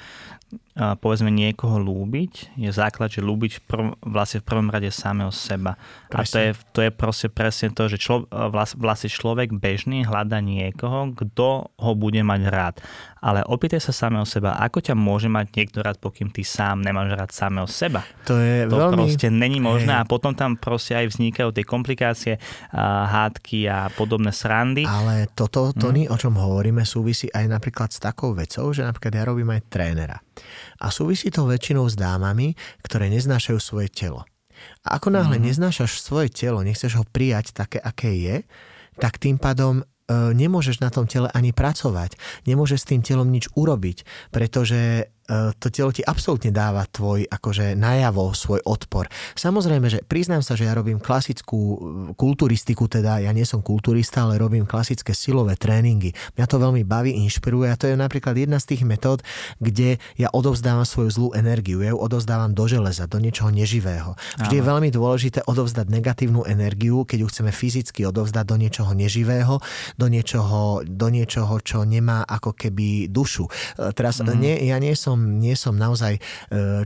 [0.74, 5.78] povedzme niekoho lúbiť, je základ, že lúbiť prv, vlastne v prvom rade samého seba.
[6.11, 6.18] Presne.
[6.18, 8.26] A to je, to je proste presne to, že člo,
[8.74, 12.76] vlastne človek bežný hľada niekoho, kto ho bude mať rád.
[13.24, 17.14] Ale opýtaj sa samého seba, ako ťa môže mať niekto rád, pokým ty sám nemáš
[17.14, 18.02] rád samého seba.
[18.26, 18.98] To je to veľmi...
[18.98, 22.34] proste není možné a potom tam proste aj vznikajú tie komplikácie,
[22.74, 24.84] hádky a podobné srandy.
[24.84, 26.12] Ale toto, Tony, hmm.
[26.12, 30.18] o čom hovoríme, súvisí aj napríklad s takou vecou, že napríklad ja robím aj trénera.
[30.80, 34.24] A súvisí to väčšinou s dámami, ktoré neznášajú svoje telo.
[34.86, 35.51] A ako náhle mm-hmm.
[35.51, 38.36] neznášaš svoje telo, nechceš ho prijať také, aké je,
[39.03, 42.16] tak tým pádom e, nemôžeš na tom tele ani pracovať.
[42.47, 45.11] Nemôžeš s tým telom nič urobiť, pretože
[45.57, 49.09] to telo ti absolútne dáva tvoj akože najavo, svoj odpor.
[49.33, 51.77] Samozrejme, že priznám sa, že ja robím klasickú e,
[52.12, 56.12] kulturistiku, teda ja nie som kulturista, ale robím klasické silové tréningy.
[56.37, 59.25] Mňa to veľmi baví, inšpiruje a to je napríklad jedna z tých metód,
[59.64, 64.16] kde ja odovzdávam svoju zlú energiu, ja ju odovzdávam do železa, do niečoho neživého.
[64.41, 69.57] Vždy je veľmi dôležité odovzdať negatívnu energiu, keď ju chceme fyzicky odovzdať do niečoho neživého,
[69.97, 73.49] do niečoho, do niečoho čo nemá ako keby dušu.
[73.49, 73.51] E,
[73.97, 74.37] teraz mm.
[74.37, 76.20] nie, ja nie som som, nie som naozaj e,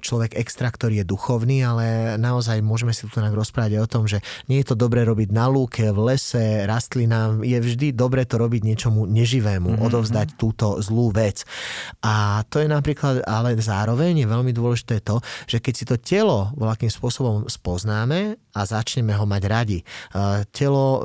[0.05, 4.21] človek extra, ktorý je duchovný, ale naozaj môžeme si tu rozprávať aj o tom, že
[4.53, 7.41] nie je to dobre robiť na lúke, v lese, rastlinám.
[7.41, 9.87] Je vždy dobre to robiť niečomu neživému, mm-hmm.
[9.89, 11.49] odovzdať túto zlú vec.
[12.05, 16.53] A to je napríklad, ale zároveň je veľmi dôležité to, že keď si to telo
[16.61, 19.79] voľakým spôsobom spoznáme a začneme ho mať radi.
[20.51, 20.99] Telo,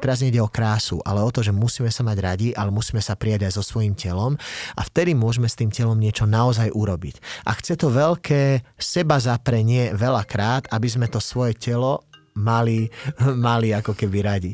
[0.00, 3.12] teraz nejde o krásu, ale o to, že musíme sa mať radi, ale musíme sa
[3.12, 4.40] prijať aj so svojím telom
[4.72, 7.44] a vtedy môžeme s tým telom niečo naozaj urobiť.
[7.44, 12.88] A chce to veľké seba zaprenie veľakrát, aby sme to svoje telo mali,
[13.48, 14.52] mali ako keby radi.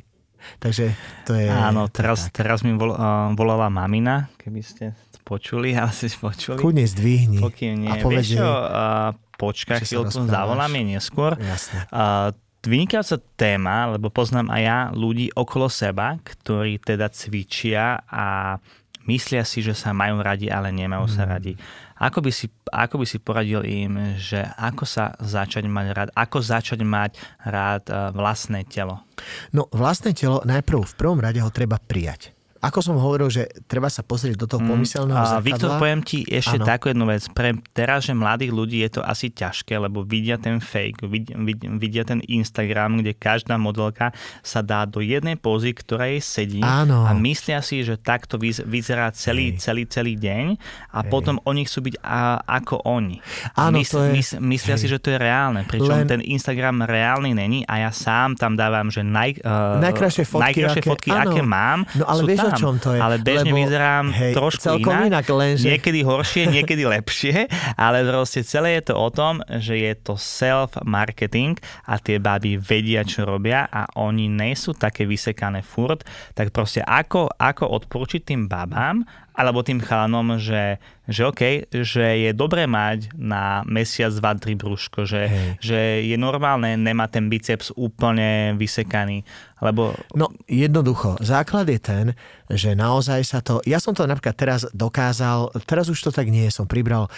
[0.57, 0.97] Takže
[1.29, 1.53] to je...
[1.53, 6.57] Áno, teraz, teraz mi vol, uh, volala mamina, keby ste počuli, ale si počuli.
[6.57, 7.39] Kudne zdvihni.
[7.45, 7.91] Pokým nie.
[7.93, 11.33] A povedz, Vieš čo, uh, počka chvíľku, zavolám je neskôr.
[11.41, 11.89] Jasne.
[11.89, 18.61] Uh, vynikajúca téma, lebo poznám aj ja ľudí okolo seba, ktorí teda cvičia a
[19.09, 21.15] myslia si, že sa majú radi, ale nemajú mm.
[21.17, 21.57] sa radi.
[22.01, 26.39] Ako by, si, ako by si poradil im, že ako sa začať mať rád, ako
[26.41, 29.05] začať mať rád uh, vlastné telo?
[29.53, 33.89] No vlastné telo najprv v prvom rade ho treba prijať ako som hovoril, že treba
[33.89, 35.49] sa pozrieť do toho mm, pomyselného mm, zrkadla.
[35.49, 36.69] Viktor, poviem ti ešte ano.
[36.69, 37.25] takú jednu vec.
[37.33, 41.41] Pre teraz, že mladých ľudí je to asi ťažké, lebo vidia ten fake, vidia,
[41.81, 44.13] vidia ten Instagram, kde každá modelka
[44.45, 47.09] sa dá do jednej pózy, ktorá jej sedí ano.
[47.09, 49.65] a myslia si, že takto vyzerá celý, Hej.
[49.65, 50.61] celý, celý deň
[50.93, 51.09] a Hej.
[51.09, 53.25] potom oni chcú byť a, ako oni.
[53.57, 54.13] Áno, Mys, to je...
[54.13, 54.83] mys, myslia Hej.
[54.85, 56.09] si, že to je reálne, pričom Len...
[56.09, 60.83] ten Instagram reálny není a ja sám tam dávam, že naj, uh, najkrajšie fotky, najkrajšie
[60.85, 63.01] aké, fotky aké mám, no, ale vieš, tam, čom to je.
[63.01, 65.23] Ale bežne lebo, vyzerám hej, trošku celkom inak.
[65.23, 65.67] inak lenže...
[65.69, 67.47] Niekedy horšie, niekedy lepšie,
[67.77, 73.07] ale proste celé je to o tom, že je to self-marketing a tie baby vedia,
[73.07, 76.03] čo robia a oni nie sú také vysekané furt,
[76.35, 79.07] tak proste ako, ako odporúčiť tým babám,
[79.41, 80.77] alebo tým chalanom, že,
[81.09, 86.77] že OK, že je dobré mať na mesiac, dva, tri brúško, že, že je normálne
[86.77, 89.25] nemať ten biceps úplne vysekaný,
[89.65, 89.97] lebo...
[90.13, 92.07] No jednoducho, základ je ten,
[92.53, 93.65] že naozaj sa to...
[93.65, 97.09] Ja som to napríklad teraz dokázal, teraz už to tak nie, som pribral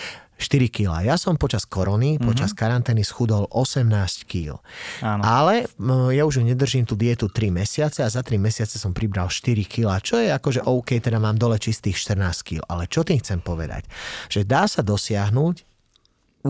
[0.42, 1.06] 4 kg.
[1.06, 2.26] Ja som počas korony, mm-hmm.
[2.26, 3.86] počas karantény schudol 18
[4.26, 4.58] kg.
[5.22, 5.70] Ale
[6.10, 10.02] ja už nedržím tú dietu 3 mesiace a za 3 mesiace som pribral 4 kg,
[10.02, 12.60] čo je akože OK, teda mám dole čistých 14 kg.
[12.66, 13.86] Ale čo tým chcem povedať?
[14.26, 15.71] Že dá sa dosiahnuť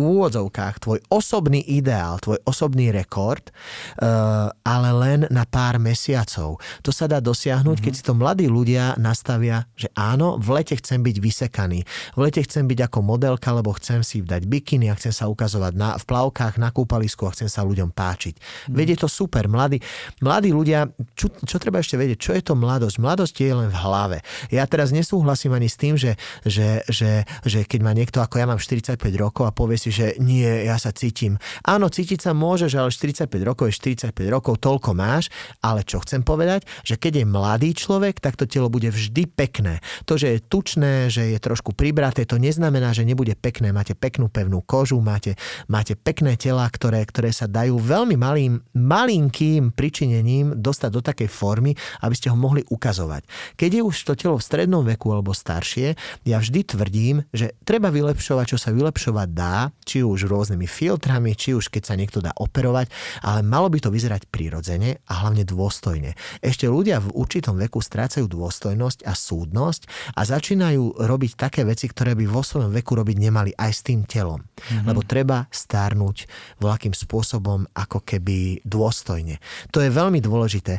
[0.01, 3.53] úvodzovkách tvoj osobný ideál, tvoj osobný rekord,
[4.01, 6.57] uh, ale len na pár mesiacov.
[6.81, 11.05] To sa dá dosiahnuť, keď si to mladí ľudia nastavia, že áno, v lete chcem
[11.05, 11.85] byť vysekaný.
[12.17, 15.73] V lete chcem byť ako modelka, lebo chcem si dať bikiny a chcem sa ukazovať
[15.77, 18.35] na, v plavkách na kúpalisku a chcem sa ľuďom páčiť.
[18.41, 18.75] Mm-hmm.
[18.75, 19.45] Veď je to super.
[19.47, 19.79] Mladí,
[20.25, 22.97] mladí ľudia, čo, čo treba ešte vedieť, čo je to mladosť?
[22.97, 24.19] Mladosť je len v hlave.
[24.49, 26.17] Ja teraz nesúhlasím ani s tým, že,
[26.47, 30.15] že, že, že keď má niekto, ako ja mám 45 rokov a povie si, že
[30.23, 31.43] nie, ja sa cítim.
[31.67, 35.27] Áno, cítiť sa môžeš, ale 45 rokov je 45 rokov, toľko máš,
[35.59, 39.83] ale čo chcem povedať, že keď je mladý človek, tak to telo bude vždy pekné.
[40.07, 43.75] To, že je tučné, že je trošku pribraté, to neznamená, že nebude pekné.
[43.75, 45.35] Máte peknú pevnú kožu, máte,
[45.67, 51.75] máte pekné tela, ktoré, ktoré sa dajú veľmi malým, malinkým pričinením dostať do takej formy,
[52.07, 53.27] aby ste ho mohli ukazovať.
[53.59, 57.89] Keď je už to telo v strednom veku alebo staršie, ja vždy tvrdím, že treba
[57.89, 62.31] vylepšovať, čo sa vylepšovať dá, či už rôznymi filtrami, či už keď sa niekto dá
[62.39, 62.89] operovať,
[63.27, 66.15] ale malo by to vyzerať prirodzene a hlavne dôstojne.
[66.39, 72.15] Ešte ľudia v určitom veku strácajú dôstojnosť a súdnosť a začínajú robiť také veci, ktoré
[72.15, 74.43] by vo svojom veku robiť nemali aj s tým telom.
[74.43, 74.87] Mm-hmm.
[74.87, 76.31] Lebo treba stárnuť
[76.63, 79.43] voľakým spôsobom ako keby dôstojne.
[79.75, 80.79] To je veľmi dôležité.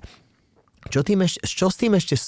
[0.84, 2.20] Čo, tým ešte, čo, s tým ešte,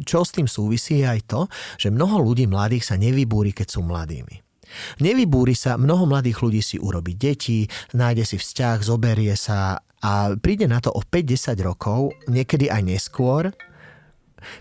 [0.00, 1.40] čo s tým súvisí je aj to,
[1.76, 4.47] že mnoho ľudí mladých sa nevybúri, keď sú mladými.
[5.00, 10.70] Nevybúri sa, mnoho mladých ľudí si urobí deti, nájde si vzťah, zoberie sa a príde
[10.70, 13.50] na to o 5-10 rokov, niekedy aj neskôr,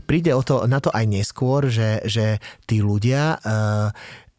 [0.09, 3.93] príde o to, na to aj neskôr, že, že tí ľudia uh,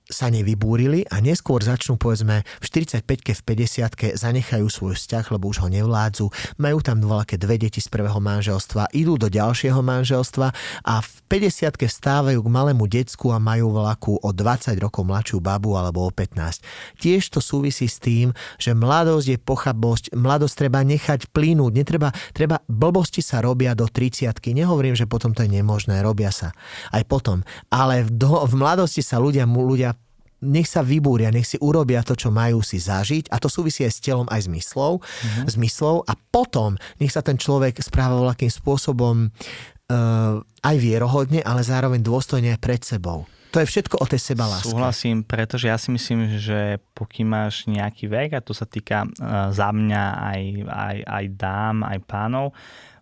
[0.08, 5.60] sa nevybúrili a neskôr začnú povedzme v 45-ke, v 50-ke zanechajú svoj vzťah, lebo už
[5.60, 10.48] ho nevládzu, majú tam dvojaké dve deti z prvého manželstva, idú do ďalšieho manželstva
[10.88, 15.76] a v 50-ke vstávajú k malému decku a majú vlaku o 20 rokov mladšiu babu
[15.76, 16.64] alebo o 15.
[16.96, 22.64] Tiež to súvisí s tým, že mladosť je pochabosť, mladosť treba nechať plínuť, netreba, treba,
[22.64, 26.56] blbosti sa robia do 30 nehovorím, že potom to je nemožné, robia sa
[26.96, 29.97] aj potom, ale do, v mladosti sa ľudia, ľudia
[30.38, 33.92] nech sa vybúria, nech si urobia to, čo majú si zažiť a to súvisí aj
[33.92, 35.46] s telom, aj s myslou, mm-hmm.
[35.50, 41.98] zmyslov a potom nech sa ten človek správa voľakým spôsobom uh, aj vierohodne, ale zároveň
[42.02, 43.26] dôstojne aj pred sebou.
[43.50, 44.68] To je všetko o tej seba láske.
[44.68, 49.48] Súhlasím, pretože ja si myslím, že pokým máš nejaký vek, a to sa týka uh,
[49.50, 52.52] za mňa aj, aj, aj dám, aj pánov,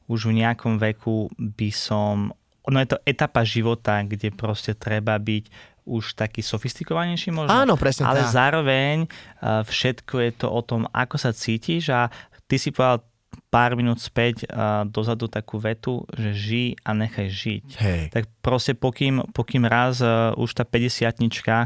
[0.06, 2.30] už v nejakom veku by som...
[2.66, 7.54] No je to etapa života, kde proste treba byť už taký sofistikovanejší možno.
[7.54, 8.34] Áno, presne Ale tak.
[8.34, 9.06] zároveň
[9.42, 12.10] všetko je to o tom, ako sa cítiš a
[12.50, 13.06] ty si povedal
[13.48, 17.66] pár minút späť uh, dozadu takú vetu, že žij a nechaj žiť.
[17.78, 18.02] Hej.
[18.12, 21.08] Tak proste pokým, pokým raz uh, už tá 50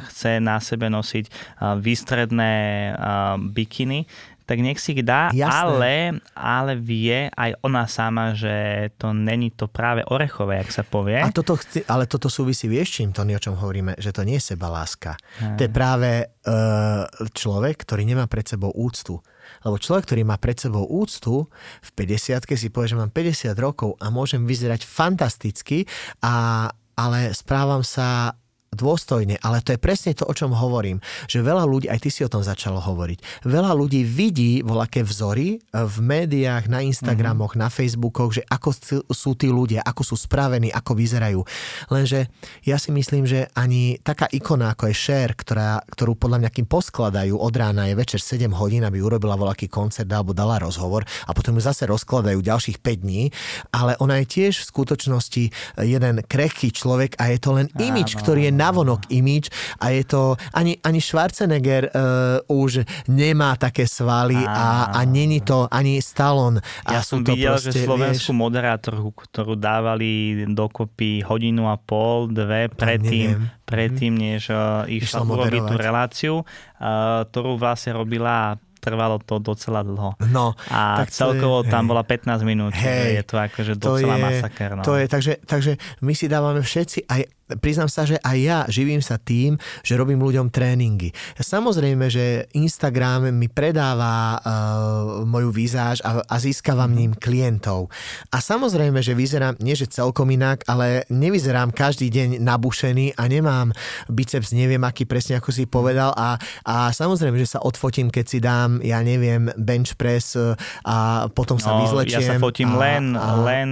[0.06, 2.54] chce na sebe nosiť uh, výstredné
[2.94, 4.06] uh, bikiny,
[4.50, 9.70] tak nech si ich dá, ale, ale vie aj ona sama, že to není to
[9.70, 11.22] práve orechové, ak sa povie.
[11.22, 14.42] A toto chci, ale toto súvisí, vieš čím, to o čom hovoríme, že to nie
[14.42, 15.14] je seba láska.
[15.54, 19.22] To je práve uh, človek, ktorý nemá pred sebou úctu.
[19.62, 21.46] Lebo človek, ktorý má pred sebou úctu,
[21.78, 25.86] v 50 si povie, že mám 50 rokov a môžem vyzerať fantasticky,
[26.26, 26.66] a,
[26.98, 28.34] ale správam sa
[28.70, 32.22] dôstojne, ale to je presne to, o čom hovorím, že veľa ľudí, aj ty si
[32.22, 37.66] o tom začalo hovoriť, veľa ľudí vidí voľaké vzory v médiách, na Instagramoch, mm-hmm.
[37.66, 38.70] na Facebookoch, že ako
[39.10, 41.42] sú tí ľudia, ako sú spravení, ako vyzerajú.
[41.90, 42.30] Lenže
[42.62, 46.66] ja si myslím, že ani taká ikona ako je Cher, ktorá, ktorú podľa mňa kým
[46.70, 51.34] poskladajú od rána je večer 7 hodín, aby urobila voľaký koncert alebo dala rozhovor a
[51.34, 53.34] potom ju zase rozkladajú ďalších 5 dní,
[53.74, 55.44] ale ona je tiež v skutočnosti
[55.82, 59.48] jeden krehký človek a je to len imič, ktorý je navonok imič
[59.80, 65.64] a je to, ani, ani Schwarzenegger uh, už nemá také svaly a, a není to
[65.72, 66.60] ani Stallone.
[66.84, 68.42] A ja som to videl, proste, že slovenskú vieš...
[68.44, 74.20] moderátorku, ktorú dávali dokopy hodinu a pol, dve predtým, predtým mhm.
[74.20, 80.16] než uh, išla urobiť tú reláciu, uh, ktorú vlastne robila trvalo to docela dlho.
[80.32, 84.16] No, a tak celkovo je, tam hej, bola 15 minút, hej, je to akože docela
[84.16, 84.70] to je, masaker.
[84.72, 84.82] No.
[84.82, 87.20] To je, takže, takže my si dávame všetci, aj
[87.58, 91.10] priznám sa, že aj ja živím sa tým, že robím ľuďom tréningy.
[91.40, 97.90] Samozrejme, že Instagram mi predáva uh, moju výzáž a, a získavam ním klientov.
[98.30, 103.72] A samozrejme, že vyzerám, nie že celkom inak, ale nevyzerám každý deň nabušený a nemám
[104.12, 106.12] biceps, neviem aký presne, ako si povedal.
[106.12, 106.36] A,
[106.68, 110.52] a samozrejme, že sa odfotím, keď si dám, ja neviem, bench press e,
[110.84, 112.20] a potom sa no, vyzlečiem.
[112.20, 113.40] Ja sa fotím a, len, a...
[113.40, 113.68] len,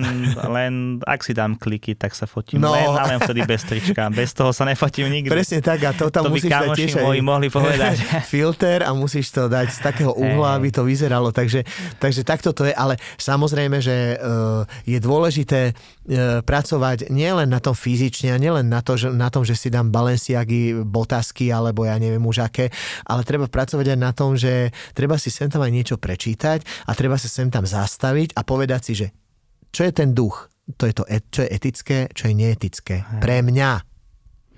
[0.49, 0.72] len,
[1.05, 2.72] ak si dám kliky, tak sa fotím no.
[2.72, 4.09] len a len vtedy bez trička.
[4.09, 5.29] Bez toho sa nefotím nikdy.
[5.29, 8.01] Presne tak a to tam to musíš dať tiež moji mohli povedať.
[8.33, 11.29] filter a musíš to dať z takého uhla, aby to vyzeralo.
[11.29, 11.69] Takže,
[12.01, 17.77] takže takto to je, ale samozrejme, že uh, je dôležité uh, pracovať nielen na tom
[17.77, 22.01] fyzične a nielen na, to, že, na tom, že si dám Balenciagy, botasky alebo ja
[22.01, 22.73] neviem už aké,
[23.05, 26.97] ale treba pracovať aj na tom, že treba si sem tam aj niečo prečítať a
[26.97, 29.07] treba sa sem tam zastaviť a povedať si, že
[29.69, 33.07] čo je ten duch, to je to, čo je etické, čo je neetické.
[33.23, 33.89] Pre mňa.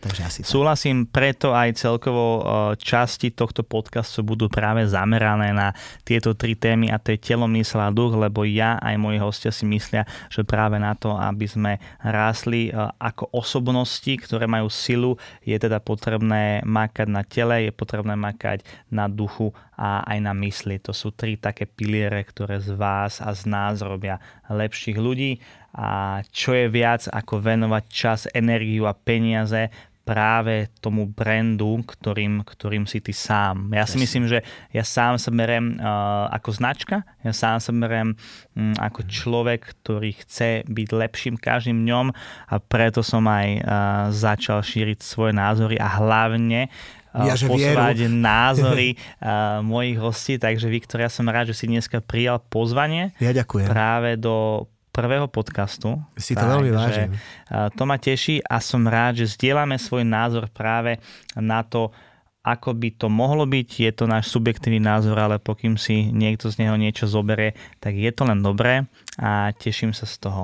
[0.01, 0.49] Takže asi tak.
[0.49, 2.43] Súhlasím, preto aj celkovo e,
[2.81, 5.77] časti tohto podcastu budú práve zamerané na
[6.09, 9.53] tieto tri témy a to je telo, mysl a duch, lebo ja aj moji hostia
[9.53, 15.21] si myslia, že práve na to, aby sme rásli e, ako osobnosti, ktoré majú silu,
[15.45, 20.77] je teda potrebné makať na tele, je potrebné makať na duchu a aj na mysli.
[20.85, 24.21] To sú tri také piliere, ktoré z vás a z nás robia
[24.53, 25.41] lepších ľudí
[25.73, 32.83] a čo je viac ako venovať čas, energiu a peniaze práve tomu brandu, ktorým, ktorým
[32.83, 33.71] si ty sám.
[33.71, 34.03] Ja si yes.
[34.03, 34.43] myslím, že
[34.75, 38.19] ja sám sa berem uh, ako značka, ja sám sa berem
[38.59, 42.11] um, ako človek, ktorý chce byť lepším každým dňom
[42.51, 43.63] a preto som aj uh,
[44.11, 50.35] začal šíriť svoje názory a hlavne uh, posúvať názory uh, mojich hostí.
[50.39, 53.15] Takže Viktor, ja som rád, že si dneska prijal pozvanie.
[53.19, 53.67] Ja ďakujem.
[53.67, 56.03] Práve do prvého podcastu.
[56.19, 57.15] Si to veľmi vážim.
[57.51, 60.99] To ma teší a som rád, že zdieľame svoj názor práve
[61.39, 61.95] na to,
[62.43, 63.69] ako by to mohlo byť.
[63.87, 68.11] Je to náš subjektívny názor, ale pokým si niekto z neho niečo zoberie, tak je
[68.11, 68.91] to len dobré
[69.21, 70.43] a teším sa z toho.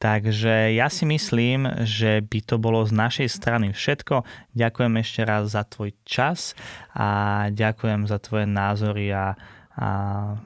[0.00, 4.24] Takže ja si myslím, že by to bolo z našej strany všetko.
[4.56, 6.56] Ďakujem ešte raz za tvoj čas
[6.96, 9.36] a ďakujem za tvoje názory a
[9.80, 9.88] a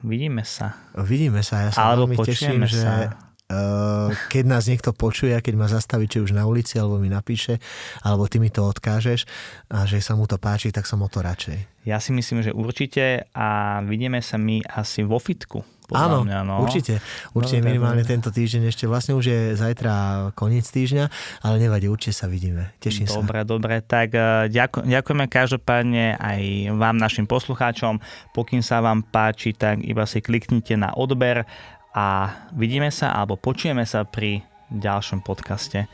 [0.05, 0.79] vidíme sa.
[0.95, 3.11] Vidíme sa, ja sa Alebo veľmi teším, že
[3.51, 7.59] uh, keď nás niekto počuje, keď ma zastaví, či už na ulici, alebo mi napíše,
[7.99, 9.27] alebo ty mi to odkážeš
[9.67, 11.83] a že sa mu to páči, tak som o to radšej.
[11.83, 15.67] Ja si myslím, že určite a vidíme sa my asi vo fitku.
[15.93, 16.65] Áno, mňa, no.
[16.65, 16.97] určite.
[17.37, 18.13] Určite dobre, minimálne dobre.
[18.17, 18.89] tento týždeň ešte.
[18.89, 19.93] Vlastne už je zajtra
[20.33, 21.05] koniec týždňa,
[21.45, 22.73] ale nevadí, určite sa vidíme.
[22.81, 23.21] Teším dobre, sa.
[23.21, 23.75] Dobre, dobre.
[23.85, 24.19] Tak e,
[24.49, 26.41] ďakuj, ďakujeme každopádne aj
[26.73, 28.01] vám, našim poslucháčom.
[28.33, 31.45] Pokým sa vám páči, tak iba si kliknite na odber
[31.93, 34.41] a vidíme sa alebo počujeme sa pri
[34.73, 35.85] ďalšom podcaste.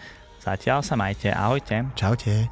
[0.41, 1.29] Zatiaľ sa majte.
[1.29, 1.85] Ahojte.
[1.93, 2.49] Čaute.